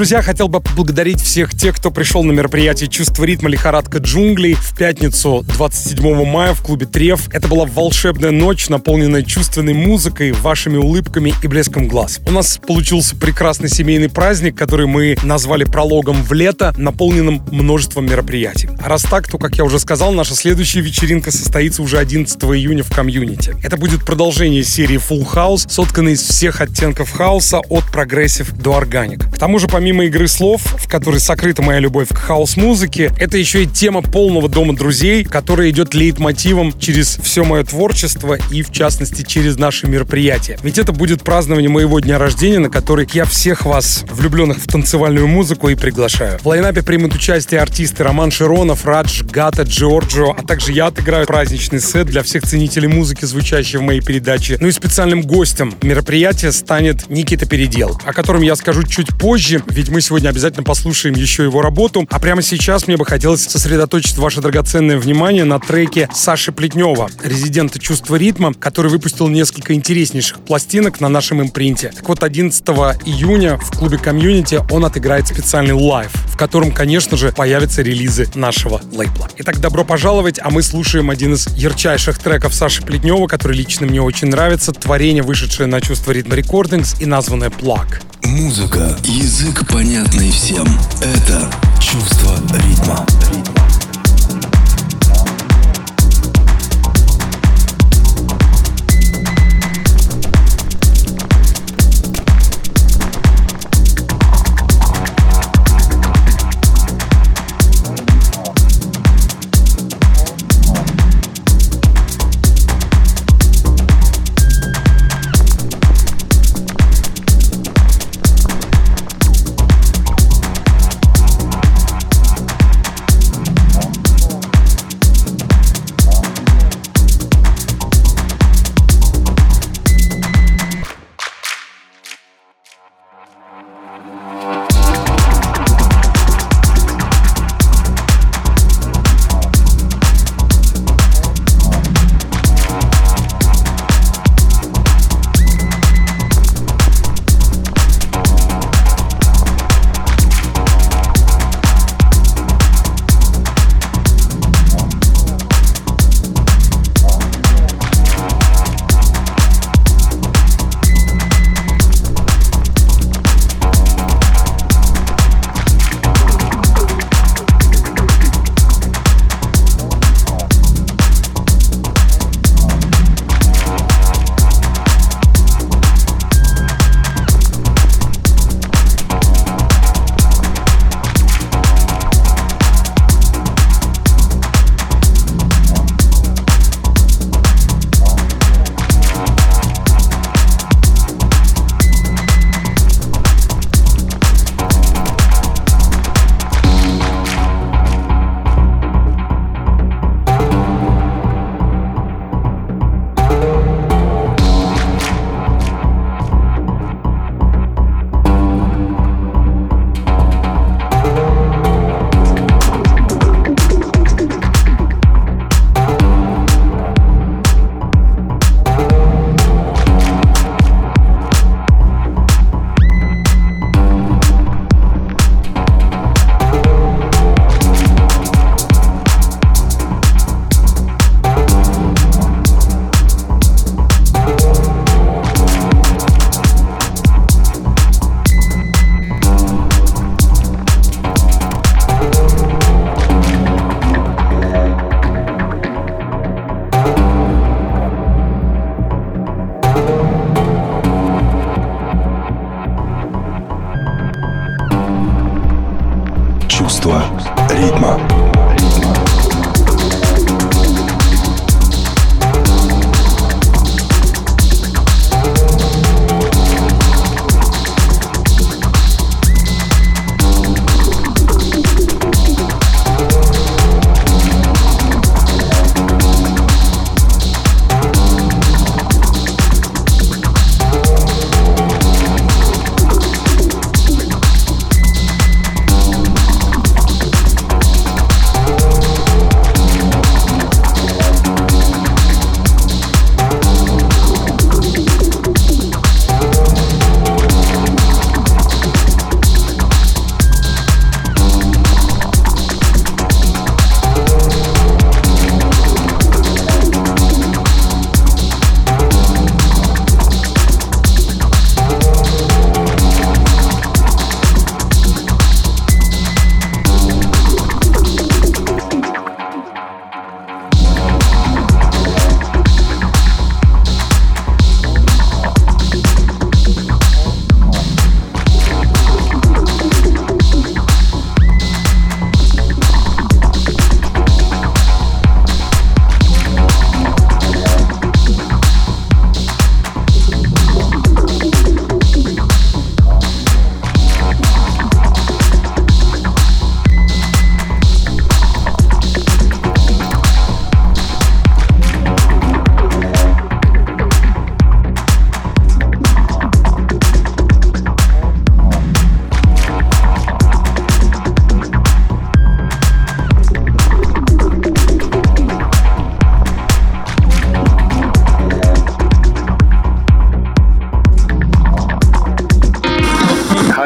Друзья, 0.00 0.22
хотел 0.22 0.48
бы 0.48 0.62
поблагодарить 0.62 1.20
всех 1.20 1.54
тех, 1.54 1.76
кто 1.76 1.90
пришел 1.90 2.24
на 2.24 2.32
мероприятие 2.32 2.88
«Чувство 2.88 3.22
ритма. 3.24 3.50
Лихорадка 3.50 3.98
джунглей» 3.98 4.54
в 4.54 4.74
пятницу 4.74 5.44
27 5.46 6.24
мая 6.24 6.54
в 6.54 6.62
клубе 6.62 6.86
«Треф». 6.86 7.28
Это 7.34 7.48
была 7.48 7.66
волшебная 7.66 8.30
ночь, 8.30 8.70
наполненная 8.70 9.20
чувственной 9.20 9.74
музыкой, 9.74 10.32
вашими 10.32 10.78
улыбками 10.78 11.34
и 11.42 11.46
блеском 11.46 11.86
глаз. 11.86 12.18
У 12.26 12.30
нас 12.30 12.58
получился 12.66 13.14
прекрасный 13.14 13.68
семейный 13.68 14.08
праздник, 14.08 14.56
который 14.56 14.86
мы 14.86 15.18
назвали 15.22 15.64
прологом 15.64 16.22
в 16.22 16.32
лето, 16.32 16.72
наполненным 16.78 17.44
множеством 17.50 18.06
мероприятий. 18.06 18.70
А 18.82 18.88
раз 18.88 19.02
так, 19.02 19.28
то, 19.28 19.36
как 19.36 19.56
я 19.56 19.64
уже 19.64 19.78
сказал, 19.78 20.12
наша 20.12 20.34
следующая 20.34 20.80
вечеринка 20.80 21.30
состоится 21.30 21.82
уже 21.82 21.98
11 21.98 22.42
июня 22.42 22.84
в 22.84 22.90
Community. 22.90 23.54
Это 23.62 23.76
будет 23.76 24.06
продолжение 24.06 24.64
серии 24.64 24.96
Full 24.96 25.30
House, 25.30 25.68
сотканной 25.68 26.12
из 26.12 26.22
всех 26.22 26.62
оттенков 26.62 27.10
хауса 27.10 27.58
от 27.58 27.84
progressive 27.92 28.50
до 28.52 28.78
organic. 28.78 29.30
К 29.30 29.38
тому 29.38 29.58
же 29.58 29.68
помимо 29.68 29.89
игры 29.90 30.28
слов, 30.28 30.62
в 30.78 30.88
которой 30.88 31.20
сокрыта 31.20 31.62
моя 31.62 31.78
любовь 31.80 32.08
к 32.08 32.16
хаус-музыке, 32.16 33.12
это 33.18 33.36
еще 33.36 33.64
и 33.64 33.66
тема 33.66 34.02
полного 34.02 34.48
дома 34.48 34.74
друзей, 34.74 35.24
которая 35.24 35.70
идет 35.70 35.94
лейтмотивом 35.94 36.78
через 36.78 37.18
все 37.22 37.44
мое 37.44 37.64
творчество 37.64 38.38
и, 38.50 38.62
в 38.62 38.72
частности, 38.72 39.22
через 39.22 39.58
наши 39.58 39.86
мероприятия. 39.86 40.58
Ведь 40.62 40.78
это 40.78 40.92
будет 40.92 41.22
празднование 41.22 41.70
моего 41.70 42.00
дня 42.00 42.18
рождения, 42.18 42.58
на 42.58 42.70
который 42.70 43.08
я 43.12 43.24
всех 43.24 43.66
вас, 43.66 44.04
влюбленных 44.10 44.58
в 44.58 44.66
танцевальную 44.66 45.26
музыку, 45.26 45.68
и 45.68 45.74
приглашаю. 45.74 46.38
В 46.42 46.46
лайнапе 46.46 46.82
примут 46.82 47.14
участие 47.14 47.60
артисты 47.60 48.04
Роман 48.04 48.30
Широнов, 48.30 48.84
Радж, 48.84 49.22
Гата, 49.24 49.62
Джорджо, 49.62 50.34
а 50.36 50.42
также 50.46 50.72
я 50.72 50.86
отыграю 50.86 51.26
праздничный 51.26 51.80
сет 51.80 52.06
для 52.06 52.22
всех 52.22 52.44
ценителей 52.44 52.88
музыки, 52.88 53.24
звучащей 53.24 53.78
в 53.78 53.82
моей 53.82 54.00
передаче. 54.00 54.56
Ну 54.60 54.68
и 54.68 54.72
специальным 54.72 55.22
гостем 55.22 55.74
мероприятия 55.82 56.52
станет 56.52 57.08
Никита 57.08 57.46
Передел, 57.46 58.00
о 58.04 58.12
котором 58.12 58.42
я 58.42 58.56
скажу 58.56 58.82
чуть 58.82 59.08
позже, 59.18 59.62
мы 59.88 60.00
сегодня 60.00 60.28
обязательно 60.28 60.64
послушаем 60.64 61.14
еще 61.14 61.44
его 61.44 61.62
работу. 61.62 62.06
А 62.10 62.18
прямо 62.18 62.42
сейчас 62.42 62.86
мне 62.86 62.96
бы 62.96 63.06
хотелось 63.06 63.42
сосредоточить 63.42 64.18
ваше 64.18 64.40
драгоценное 64.40 64.98
внимание 64.98 65.44
на 65.44 65.58
треке 65.58 66.08
Саши 66.14 66.52
Плетнева, 66.52 67.08
резидента 67.22 67.78
«Чувства 67.78 68.16
ритма», 68.16 68.52
который 68.52 68.90
выпустил 68.90 69.28
несколько 69.28 69.74
интереснейших 69.74 70.40
пластинок 70.40 71.00
на 71.00 71.08
нашем 71.08 71.40
импринте. 71.40 71.92
Так 71.94 72.08
вот, 72.08 72.22
11 72.22 72.62
июня 73.06 73.56
в 73.56 73.70
клубе 73.78 73.98
Community 73.98 74.60
он 74.70 74.84
отыграет 74.84 75.26
специальный 75.26 75.74
лайв, 75.74 76.10
в 76.26 76.36
котором, 76.36 76.72
конечно 76.72 77.16
же, 77.16 77.32
появятся 77.32 77.82
релизы 77.82 78.28
нашего 78.34 78.80
лейбла. 78.92 79.28
Итак, 79.38 79.60
добро 79.60 79.84
пожаловать, 79.84 80.38
а 80.42 80.50
мы 80.50 80.62
слушаем 80.62 81.10
один 81.10 81.34
из 81.34 81.48
ярчайших 81.56 82.18
треков 82.18 82.54
Саши 82.54 82.82
Плетнева, 82.82 83.26
который 83.26 83.56
лично 83.56 83.86
мне 83.86 84.02
очень 84.02 84.28
нравится, 84.28 84.72
творение, 84.72 85.22
вышедшее 85.22 85.66
на 85.66 85.80
«Чувство 85.80 86.12
ритма 86.12 86.34
Recordings» 86.34 87.00
и 87.00 87.06
названное 87.06 87.50
«Plug». 87.50 88.02
Музыка, 88.24 88.96
язык 89.04 89.59
понятный 89.68 90.30
всем. 90.30 90.66
Это 91.00 91.50
чувство 91.80 92.36
ритма. 92.66 93.06
ритма. 93.32 93.49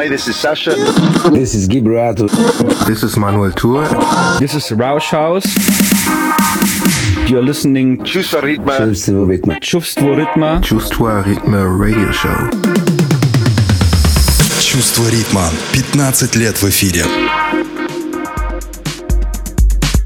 This 0.04 0.28
is 0.28 0.36
Sasha. 0.36 0.74
This 1.32 1.54
is 1.54 1.66
Gibrato. 1.66 2.28
This 2.86 3.02
is 3.02 3.16
Manuel 3.16 3.50
Tour. 3.52 3.86
This 4.38 4.54
is 4.54 4.70
Roush 4.76 5.10
House. 5.10 5.46
You're 7.28 7.42
listening 7.42 8.04
Чувство 8.04 8.40
ритма. 8.42 8.76
Чувство 8.76 9.24
ритма. 9.26 9.60
Чувство 9.60 10.14
ритма. 10.14 10.60
Чувство 10.62 11.22
ритма 11.26 11.64
radio 11.64 12.12
show. 12.12 12.50
Чувство 14.60 15.08
ритма. 15.10 15.48
15 15.72 16.36
лет 16.36 16.60
в 16.62 16.68
эфире. 16.68 17.04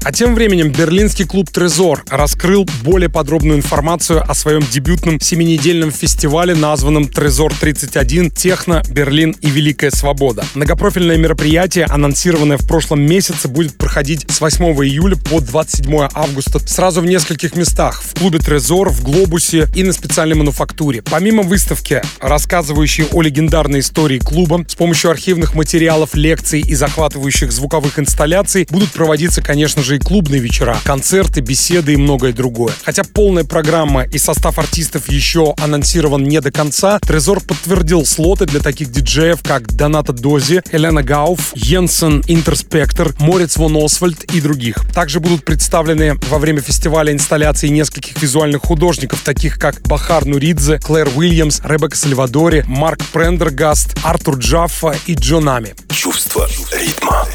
А 0.02 0.12
тем 0.12 0.34
временем 0.34 0.72
берлинский 0.72 1.26
клуб 1.26 1.50
«Трезор» 1.50 2.02
раскрыл 2.08 2.66
более 2.82 3.10
подробную 3.10 3.58
информацию 3.58 4.22
о 4.26 4.34
своем 4.34 4.62
дебютном 4.62 5.20
семинедельном 5.20 5.92
фестивале, 5.92 6.54
названном 6.54 7.06
«Трезор-31. 7.06 8.34
Техно, 8.34 8.82
Берлин 8.88 9.36
и 9.42 9.50
Великая 9.50 9.90
Свобода». 9.90 10.42
Многопрофильное 10.54 11.18
мероприятие, 11.18 11.84
анонсированное 11.84 12.56
в 12.56 12.66
прошлом 12.66 13.02
месяце, 13.02 13.48
будет 13.48 13.76
проходить 13.76 14.24
с 14.30 14.40
8 14.40 14.64
июля 14.84 15.16
по 15.16 15.38
27 15.38 16.08
августа 16.14 16.60
сразу 16.60 17.02
в 17.02 17.06
нескольких 17.06 17.54
местах. 17.54 18.02
В 18.02 18.18
клубе 18.18 18.38
«Трезор», 18.38 18.88
в 18.88 19.02
«Глобусе» 19.02 19.68
и 19.74 19.82
на 19.82 19.92
специальной 19.92 20.34
мануфактуре. 20.34 21.02
Помимо 21.02 21.42
выставки, 21.42 22.00
рассказывающей 22.20 23.04
о 23.12 23.20
легендарной 23.20 23.80
истории 23.80 24.18
клуба, 24.18 24.64
с 24.66 24.74
помощью 24.74 25.10
архивных 25.10 25.54
материалов, 25.54 26.14
лекций 26.14 26.60
и 26.60 26.74
захватывающих 26.74 27.52
звуковых 27.52 27.98
инсталляций 27.98 28.66
будут 28.70 28.90
проводиться, 28.92 29.42
конечно 29.42 29.82
же, 29.82 29.89
и 29.96 29.98
клубные 29.98 30.40
вечера, 30.40 30.76
концерты, 30.84 31.40
беседы 31.40 31.94
и 31.94 31.96
многое 31.96 32.32
другое. 32.32 32.72
Хотя 32.84 33.02
полная 33.04 33.44
программа 33.44 34.02
и 34.02 34.18
состав 34.18 34.58
артистов 34.58 35.08
еще 35.08 35.54
анонсирован 35.58 36.24
не 36.24 36.40
до 36.40 36.50
конца, 36.50 36.98
Трезор 37.00 37.40
подтвердил 37.40 38.04
слоты 38.04 38.46
для 38.46 38.60
таких 38.60 38.90
диджеев, 38.90 39.40
как 39.42 39.72
Доната 39.74 40.12
Дози, 40.12 40.62
Елена 40.72 41.02
Гауф, 41.02 41.52
Йенсен 41.54 42.22
Интерспектор, 42.26 43.14
Морец 43.18 43.56
Вон 43.56 43.76
Освальд 43.76 44.24
и 44.24 44.40
других. 44.40 44.76
Также 44.92 45.20
будут 45.20 45.44
представлены 45.44 46.16
во 46.28 46.38
время 46.38 46.60
фестиваля 46.60 47.12
инсталляции 47.12 47.68
нескольких 47.68 48.20
визуальных 48.20 48.62
художников, 48.62 49.20
таких 49.22 49.58
как 49.58 49.80
Бахар 49.82 50.24
Нуридзе, 50.24 50.78
Клэр 50.78 51.08
Уильямс, 51.16 51.60
Ребекка 51.64 51.96
Сальвадори, 51.96 52.64
Марк 52.66 53.00
Прендергаст, 53.12 53.96
Артур 54.02 54.38
Джаффа 54.38 54.94
и 55.06 55.14
Джонами. 55.14 55.74
Чувство 55.88 56.48
ритма. 56.72 57.26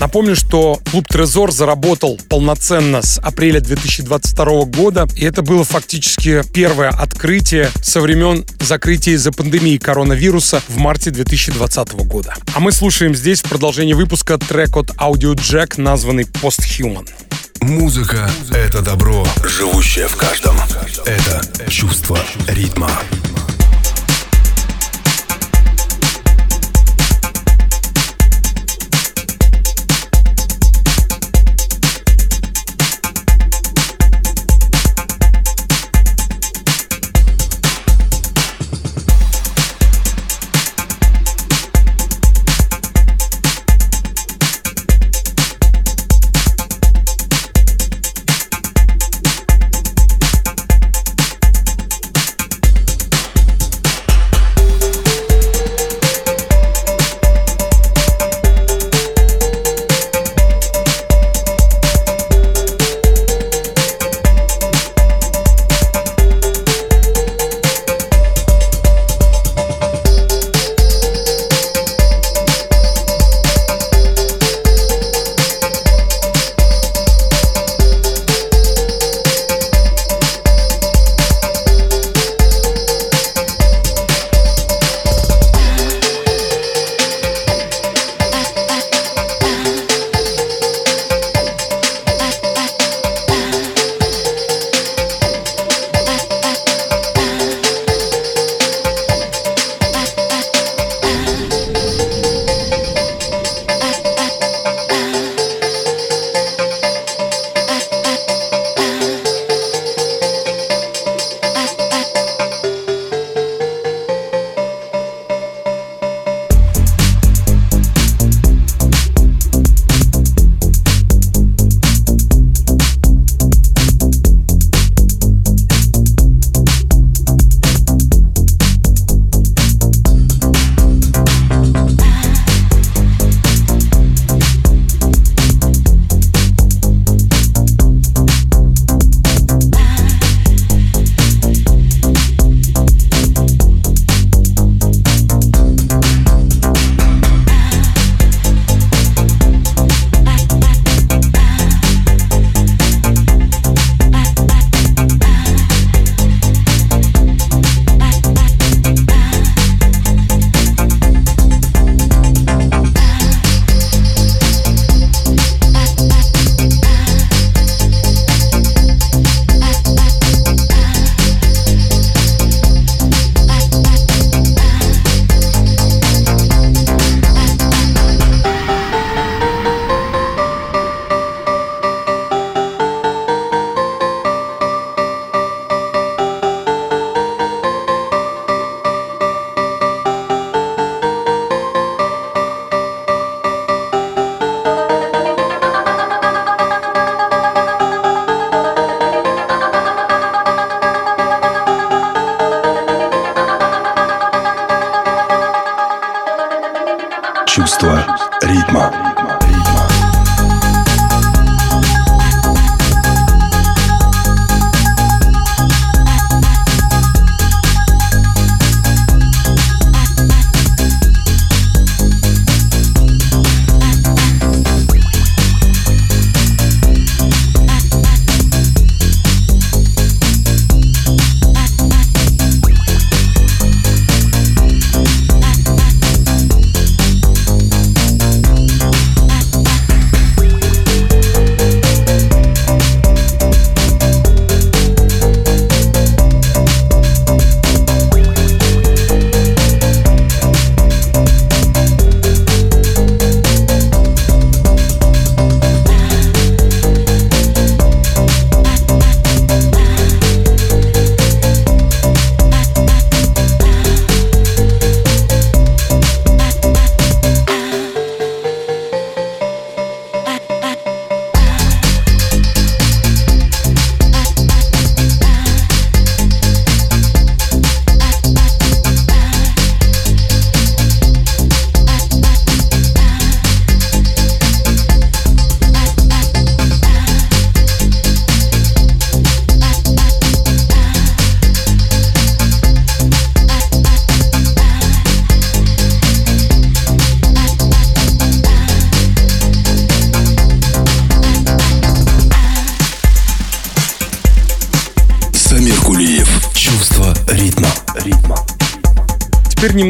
Напомню, 0.00 0.36
что 0.36 0.80
клуб 0.90 1.08
Трезор 1.08 1.52
заработал 1.52 2.18
полноценно 2.28 3.02
с 3.02 3.18
апреля 3.18 3.60
2022 3.60 4.64
года, 4.64 5.06
и 5.14 5.24
это 5.24 5.42
было 5.42 5.64
фактически 5.64 6.42
первое 6.52 6.90
открытие 6.90 7.70
со 7.82 8.00
времен 8.00 8.44
закрытия 8.60 9.14
из-за 9.14 9.32
пандемии 9.32 9.78
коронавируса 9.78 10.62
в 10.68 10.76
марте 10.76 11.10
2020 11.10 11.92
года. 12.04 12.34
А 12.54 12.60
мы 12.60 12.72
слушаем 12.72 13.14
здесь 13.14 13.40
в 13.40 13.48
продолжении 13.48 13.94
выпуска 13.94 14.38
трек 14.38 14.76
от 14.76 14.90
Audio 14.92 15.34
Jack, 15.34 15.80
названный 15.80 16.24
Posthuman. 16.24 17.08
Музыка— 17.60 18.30
это 18.52 18.82
добро, 18.82 19.26
живущее 19.44 20.08
в 20.08 20.16
каждом. 20.16 20.56
Это 21.06 21.42
чувство 21.70 22.18
ритма. 22.46 22.90
теперь 22.90 23.55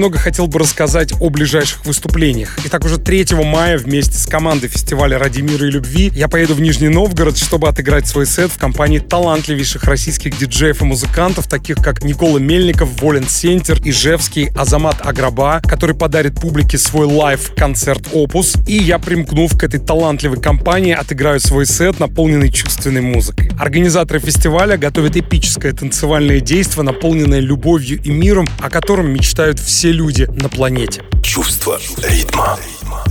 немного 0.07 0.16
хотел 0.27 0.49
бы 0.49 0.59
рассказать 0.59 1.13
о 1.21 1.31
ближайших 1.31 1.87
выступлениях. 1.87 2.59
Итак, 2.65 2.85
уже 2.85 2.99
3 2.99 3.27
мая 3.45 3.79
вместе 3.79 4.19
с 4.19 4.27
командой 4.27 4.67
фестиваля 4.67 5.21
«Ради 5.21 5.41
мира 5.41 5.69
и 5.69 5.71
любви» 5.71 6.11
я 6.17 6.27
поеду 6.27 6.55
в 6.55 6.61
Нижний 6.61 6.89
Новгород, 6.89 7.39
чтобы 7.39 7.69
отыграть 7.69 8.09
свой 8.09 8.27
сет 8.27 8.51
в 8.51 8.59
компании 8.59 8.99
талантливейших 8.99 9.85
российских 9.85 10.37
диджеев 10.37 10.83
и 10.83 10.85
музыкантов, 10.85 11.47
таких 11.47 11.77
как 11.77 12.03
Никола 12.03 12.41
Мельников, 12.41 13.01
Volen 13.01 13.29
Sentir, 13.29 13.81
Ижевский, 13.85 14.49
Азамат 14.57 14.97
Аграба, 15.07 15.63
который 15.65 15.95
подарит 15.95 16.41
публике 16.41 16.77
свой 16.77 17.07
лайв-концерт 17.07 18.09
«Опус». 18.13 18.57
И 18.67 18.77
я, 18.77 18.99
примкнув 18.99 19.57
к 19.57 19.63
этой 19.63 19.79
талантливой 19.79 20.41
компании, 20.41 20.93
отыграю 20.93 21.39
свой 21.39 21.67
сет, 21.67 22.01
наполненный 22.01 22.51
чувственной 22.51 23.01
музыкой. 23.01 23.53
Организаторы 23.61 24.19
фестиваля 24.19 24.77
готовят 24.77 25.17
эпическое 25.17 25.73
танцевальное 25.73 26.41
действие, 26.41 26.83
наполненное 26.83 27.39
любовью 27.39 28.03
и 28.03 28.11
миром, 28.11 28.49
о 28.59 28.71
котором 28.71 29.09
мечтают 29.09 29.61
все 29.61 29.93
люди 29.93 30.16
на 30.25 30.49
планете. 30.49 31.03
Чувство 31.23 31.79
ритма. 31.99 32.59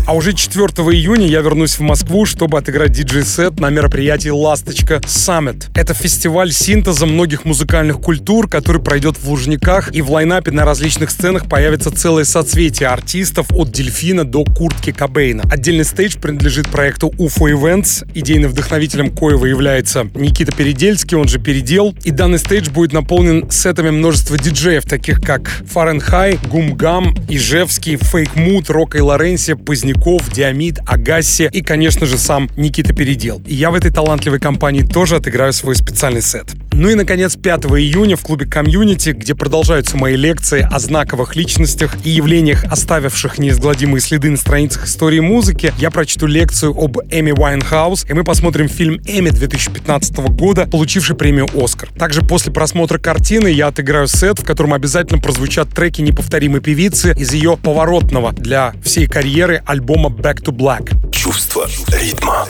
А 0.07 0.13
уже 0.13 0.33
4 0.33 0.65
июня 0.91 1.25
я 1.27 1.41
вернусь 1.41 1.79
в 1.79 1.81
Москву, 1.81 2.25
чтобы 2.25 2.59
отыграть 2.59 2.91
диджей-сет 2.91 3.59
на 3.59 3.71
мероприятии 3.71 4.29
«Ласточка 4.29 4.95
Summit». 4.95 5.65
Это 5.73 5.95
фестиваль 5.95 6.51
синтеза 6.51 7.07
многих 7.07 7.43
музыкальных 7.43 7.99
культур, 7.99 8.47
который 8.47 8.81
пройдет 8.81 9.17
в 9.17 9.27
Лужниках, 9.27 9.93
и 9.95 10.03
в 10.03 10.11
лайнапе 10.11 10.51
на 10.51 10.63
различных 10.63 11.09
сценах 11.09 11.49
появится 11.49 11.89
целое 11.89 12.23
соцветие 12.23 12.89
артистов 12.89 13.47
от 13.51 13.71
Дельфина 13.71 14.25
до 14.25 14.43
Куртки 14.43 14.91
Кобейна. 14.91 15.43
Отдельный 15.51 15.85
стейдж 15.85 16.17
принадлежит 16.19 16.69
проекту 16.69 17.09
UFO 17.17 17.51
Events. 17.51 18.07
Идейным 18.13 18.51
вдохновителем 18.51 19.09
коего 19.09 19.47
является 19.47 20.07
Никита 20.13 20.51
Передельский, 20.51 21.17
он 21.17 21.27
же 21.27 21.39
Передел. 21.39 21.95
И 22.03 22.11
данный 22.11 22.37
стейдж 22.37 22.69
будет 22.69 22.93
наполнен 22.93 23.49
сетами 23.49 23.89
множества 23.89 24.37
диджеев, 24.37 24.85
таких 24.85 25.19
как 25.21 25.49
Фаренхай, 25.67 26.37
Гумгам, 26.85 27.15
Ижевский, 27.27 27.95
Fake 27.95 28.35
Mood, 28.35 28.69
Рок 28.69 28.95
и 28.95 29.01
Лоренсия, 29.01 29.55
Поздняков, 29.55 30.31
Диамид, 30.31 30.77
Агасси 30.85 31.49
и, 31.51 31.63
конечно 31.63 32.05
же, 32.05 32.19
сам 32.19 32.47
Никита 32.57 32.93
Передел. 32.93 33.41
И 33.47 33.55
я 33.55 33.71
в 33.71 33.73
этой 33.73 33.89
талантливой 33.89 34.39
компании 34.39 34.83
тоже 34.83 35.15
отыграю 35.15 35.51
свой 35.51 35.75
специальный 35.75 36.21
сет. 36.21 36.53
Ну 36.77 36.89
и, 36.89 36.95
наконец, 36.95 37.37
5 37.37 37.67
июня 37.67 38.17
в 38.17 38.21
клубе 38.21 38.45
Community, 38.45 39.11
где 39.11 39.33
продолжаются 39.33 39.95
мои 39.95 40.17
лекции 40.17 40.67
о 40.69 40.77
знаковых 40.79 41.37
личностях 41.37 41.95
и 42.03 42.09
явлениях, 42.09 42.65
оставивших 42.65 43.37
неизгладимые 43.37 44.01
следы 44.01 44.29
на 44.29 44.35
страницах 44.35 44.85
истории 44.85 45.21
музыки, 45.21 45.73
я 45.77 45.89
прочту 45.89 46.27
лекцию 46.27 46.77
об 46.77 46.97
Эми 47.09 47.31
Уайнхаус, 47.31 48.05
и 48.09 48.13
мы 48.13 48.25
посмотрим 48.25 48.67
фильм 48.67 48.99
«Эми» 49.05 49.29
2015 49.29 50.17
года, 50.31 50.67
получивший 50.67 51.15
премию 51.15 51.47
«Оскар». 51.55 51.87
Также 51.97 52.21
после 52.21 52.51
просмотра 52.51 52.97
картины 52.97 53.47
я 53.47 53.67
отыграю 53.67 54.07
сет, 54.07 54.39
в 54.39 54.43
котором 54.43 54.73
обязательно 54.73 55.21
прозвучат 55.21 55.69
треки 55.69 56.01
неповторимой 56.01 56.59
певицы 56.59 57.15
из 57.17 57.31
ее 57.31 57.55
поворотного 57.55 58.33
для 58.33 58.73
всей 58.83 59.07
карьеры 59.07 59.63
альбома 59.65 60.09
«Back 60.09 60.43
to 60.43 60.51
Black». 60.51 60.91
Чувство 61.09 61.69
ритма. 61.87 62.45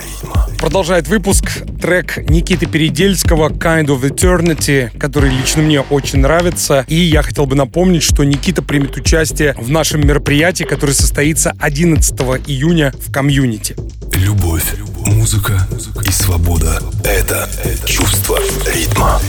Продолжает 0.57 1.07
выпуск 1.07 1.45
трек 1.79 2.17
Никиты 2.27 2.65
Передельского 2.65 3.49
«Kind 3.49 3.87
of 3.87 4.14
Eternity», 4.15 4.97
который 4.97 5.29
лично 5.29 5.61
мне 5.61 5.81
очень 5.81 6.19
нравится. 6.19 6.85
И 6.87 6.95
я 6.95 7.21
хотел 7.21 7.45
бы 7.45 7.55
напомнить, 7.55 8.03
что 8.03 8.23
Никита 8.23 8.61
примет 8.61 8.95
участие 8.97 9.53
в 9.59 9.69
нашем 9.69 10.05
мероприятии, 10.07 10.63
которое 10.63 10.93
состоится 10.93 11.53
11 11.59 12.13
июня 12.47 12.93
в 12.97 13.11
комьюнити. 13.11 13.75
Любовь, 14.13 14.75
музыка 15.05 15.67
и 16.05 16.11
свобода— 16.11 16.81
это 17.03 17.49
чувство 17.85 18.39
ритма. 18.73 19.19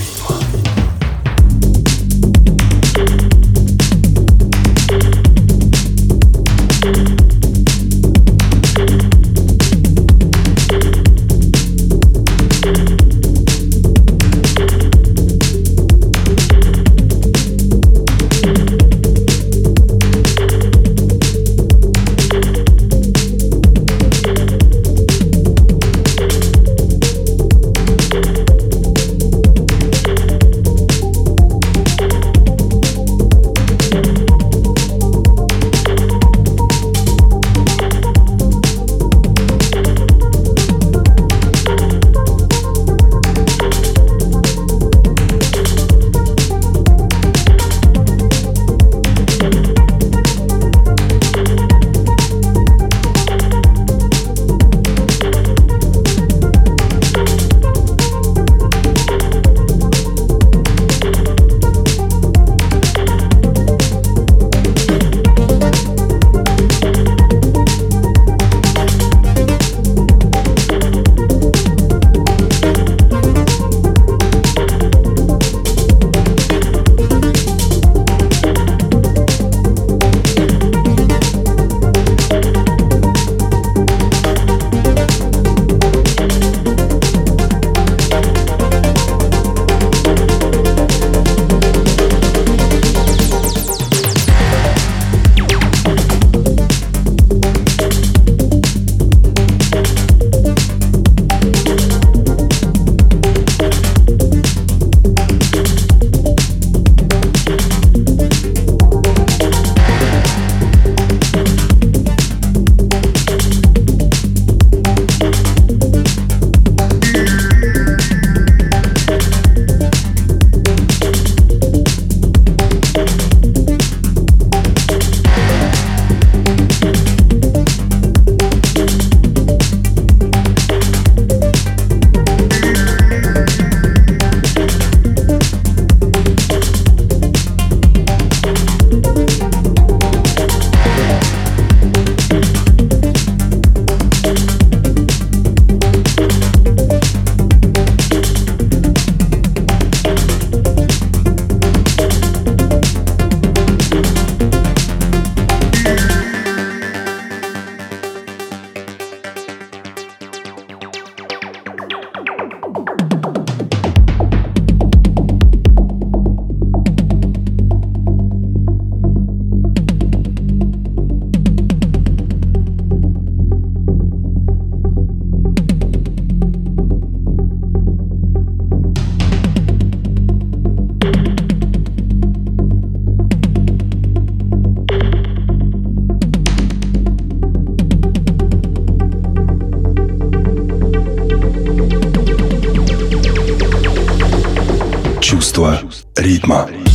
Ритма. 196.47 196.86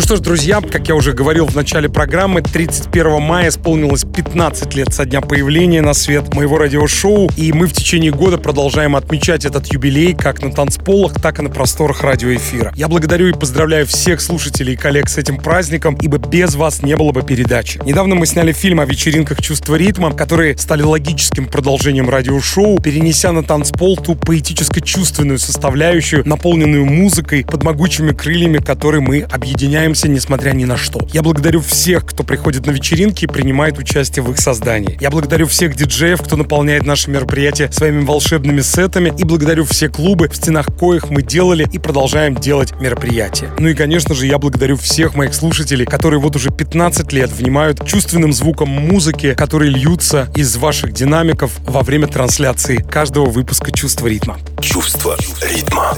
Что 0.00 0.16
ж, 0.16 0.20
друзья, 0.20 0.62
как 0.62 0.88
я 0.88 0.94
уже 0.94 1.12
говорил 1.12 1.44
в 1.44 1.54
начале 1.54 1.86
программы, 1.86 2.40
31 2.40 3.20
мая 3.20 3.50
исполнилось 3.50 4.04
15 4.04 4.74
лет 4.74 4.94
со 4.94 5.04
дня 5.04 5.20
появления 5.20 5.82
на 5.82 5.92
свет 5.92 6.32
моего 6.32 6.56
радиошоу, 6.56 7.28
и 7.36 7.52
мы 7.52 7.66
в 7.66 7.74
течение 7.74 8.10
года 8.10 8.38
продолжаем 8.38 8.96
отмечать 8.96 9.44
этот 9.44 9.70
юбилей 9.70 10.14
как 10.14 10.42
на 10.42 10.50
танцполах, 10.50 11.20
так 11.20 11.40
и 11.40 11.42
на 11.42 11.50
просторах 11.50 12.02
радиоэфира. 12.02 12.72
Я 12.74 12.88
благодарю 12.88 13.28
и 13.28 13.32
поздравляю 13.32 13.86
всех 13.86 14.22
слушателей 14.22 14.72
и 14.72 14.76
коллег 14.76 15.10
с 15.10 15.18
этим 15.18 15.36
праздником, 15.36 15.98
ибо 16.00 16.16
без 16.16 16.54
вас 16.54 16.82
не 16.82 16.96
было 16.96 17.12
бы 17.12 17.22
передачи. 17.22 17.78
Недавно 17.84 18.14
мы 18.14 18.24
сняли 18.24 18.52
фильм 18.52 18.80
о 18.80 18.86
вечеринках 18.86 19.42
«Чувство 19.42 19.74
ритма», 19.74 20.14
которые 20.14 20.56
стали 20.56 20.80
логическим 20.80 21.44
продолжением 21.44 22.08
радиошоу, 22.08 22.80
перенеся 22.80 23.32
на 23.32 23.42
танцпол 23.42 23.98
ту 23.98 24.14
поэтическо-чувственную 24.14 25.36
составляющую, 25.36 26.26
наполненную 26.26 26.86
музыкой 26.86 27.44
под 27.44 27.62
могучими 27.62 28.12
крыльями, 28.12 28.56
которой 28.56 29.02
мы 29.02 29.20
объединяемся 29.30 29.81
веселимся, 29.82 30.08
несмотря 30.08 30.52
ни 30.52 30.64
на 30.64 30.76
что. 30.76 31.06
Я 31.12 31.22
благодарю 31.22 31.60
всех, 31.60 32.06
кто 32.06 32.22
приходит 32.22 32.66
на 32.66 32.70
вечеринки 32.70 33.24
и 33.24 33.26
принимает 33.26 33.78
участие 33.78 34.22
в 34.22 34.30
их 34.30 34.38
создании. 34.38 34.96
Я 35.00 35.10
благодарю 35.10 35.46
всех 35.46 35.76
диджеев, 35.76 36.22
кто 36.22 36.36
наполняет 36.36 36.86
наши 36.86 37.10
мероприятия 37.10 37.70
своими 37.72 38.04
волшебными 38.04 38.60
сетами 38.60 39.12
и 39.16 39.24
благодарю 39.24 39.64
все 39.64 39.88
клубы, 39.88 40.28
в 40.28 40.36
стенах 40.36 40.66
коих 40.78 41.10
мы 41.10 41.22
делали 41.22 41.66
и 41.72 41.78
продолжаем 41.78 42.34
делать 42.34 42.72
мероприятия. 42.80 43.50
Ну 43.58 43.68
и, 43.68 43.74
конечно 43.74 44.14
же, 44.14 44.26
я 44.26 44.38
благодарю 44.38 44.76
всех 44.76 45.14
моих 45.14 45.34
слушателей, 45.34 45.86
которые 45.86 46.20
вот 46.20 46.36
уже 46.36 46.50
15 46.50 47.12
лет 47.12 47.30
внимают 47.30 47.86
чувственным 47.86 48.32
звуком 48.32 48.68
музыки, 48.68 49.34
которые 49.34 49.70
льются 49.70 50.28
из 50.34 50.56
ваших 50.56 50.92
динамиков 50.92 51.52
во 51.66 51.82
время 51.82 52.06
трансляции 52.06 52.76
каждого 52.76 53.26
выпуска 53.26 53.72
«Чувство 53.72 54.06
ритма». 54.06 54.38
Чувство 54.60 55.16
ритма. 55.42 55.96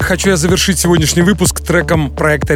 Хочу 0.00 0.30
я 0.30 0.36
завершить 0.36 0.78
сегодняшний 0.78 1.22
выпуск 1.22 1.60
треком 1.60 2.10
проекта 2.10 2.54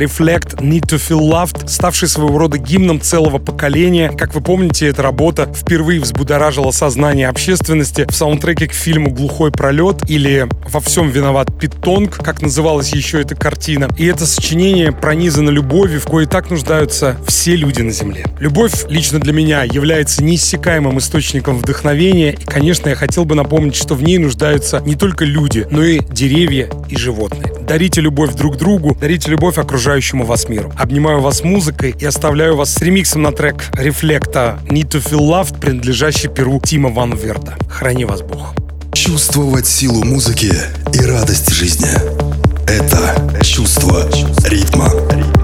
Need 0.55 0.86
to 0.86 0.96
Feel 0.96 1.20
Loved, 1.20 1.68
ставший 1.68 2.09
своего 2.09 2.38
рода 2.38 2.59
гимном 2.59 3.00
целого 3.00 3.38
поколения. 3.38 4.11
Как 4.11 4.34
вы 4.34 4.40
помните, 4.40 4.86
эта 4.86 5.03
работа 5.03 5.53
впервые 5.55 6.00
взбудоражила 6.00 6.70
сознание 6.70 7.28
общественности 7.28 8.07
в 8.09 8.14
саундтреке 8.14 8.68
к 8.68 8.72
фильму 8.72 9.11
«Глухой 9.11 9.50
пролет» 9.50 10.09
или 10.09 10.48
«Во 10.68 10.80
всем 10.80 11.11
виноват 11.11 11.59
Питонг», 11.59 12.16
как 12.18 12.42
называлась 12.42 12.92
еще 12.92 13.20
эта 13.20 13.34
картина. 13.34 13.88
И 13.98 14.07
это 14.07 14.26
сочинение 14.26 14.92
пронизано 14.92 15.50
любовью, 15.50 16.00
в 16.00 16.07
кое 16.07 16.26
так 16.26 16.50
нуждаются 16.50 17.16
все 17.26 17.57
люди 17.57 17.82
на 17.82 17.92
Земле. 17.92 18.24
Любовь 18.40 18.84
лично 18.88 19.18
для 19.18 19.32
меня 19.32 19.62
является 19.64 20.22
неиссякаемым 20.22 20.98
источником 20.98 21.59
вдохновения, 21.59 22.32
и, 22.32 22.44
конечно, 22.44 22.88
я 22.88 22.94
хотел 22.94 23.24
бы 23.24 23.34
напомнить, 23.34 23.76
что 23.76 23.94
в 23.94 24.03
ней 24.03 24.18
нуждаются 24.18 24.80
не 24.86 24.94
только 24.94 25.24
люди, 25.24 25.66
но 25.70 25.82
и 25.82 26.00
деревья 26.00 26.68
и 26.88 26.96
животные. 26.96 27.53
Дарите 27.66 28.00
любовь 28.00 28.34
друг 28.34 28.57
другу, 28.57 28.96
дарите 29.00 29.30
любовь 29.30 29.59
окружающему 29.59 30.24
вас 30.43 30.49
миру. 30.49 30.72
Обнимаю 30.76 31.20
вас 31.20 31.45
музыкой 31.45 31.95
и 31.99 32.05
оставляю 32.05 32.57
вас 32.57 32.74
с 32.74 32.80
ремиксом 32.80 33.22
на 33.22 33.32
трек 33.32 33.64
«Рефлекта» 33.74 34.59
«Need 34.68 34.90
to 34.90 35.03
Feel 35.03 35.20
Loved», 35.20 35.61
принадлежащий 35.61 36.28
перу 36.28 36.61
Тима 36.61 36.90
Ван 36.90 37.14
Верда. 37.14 37.55
Храни 37.68 38.05
вас 38.05 38.22
Бог. 38.22 38.55
Чувствовать 38.95 39.66
силу 39.66 40.05
музыки 40.05 40.53
и 40.93 41.01
радость 41.05 41.53
жизни– 41.53 41.90
это 42.66 43.43
чувство 43.43 44.09
ритма. 44.45 44.90
ритма. 44.90 45.41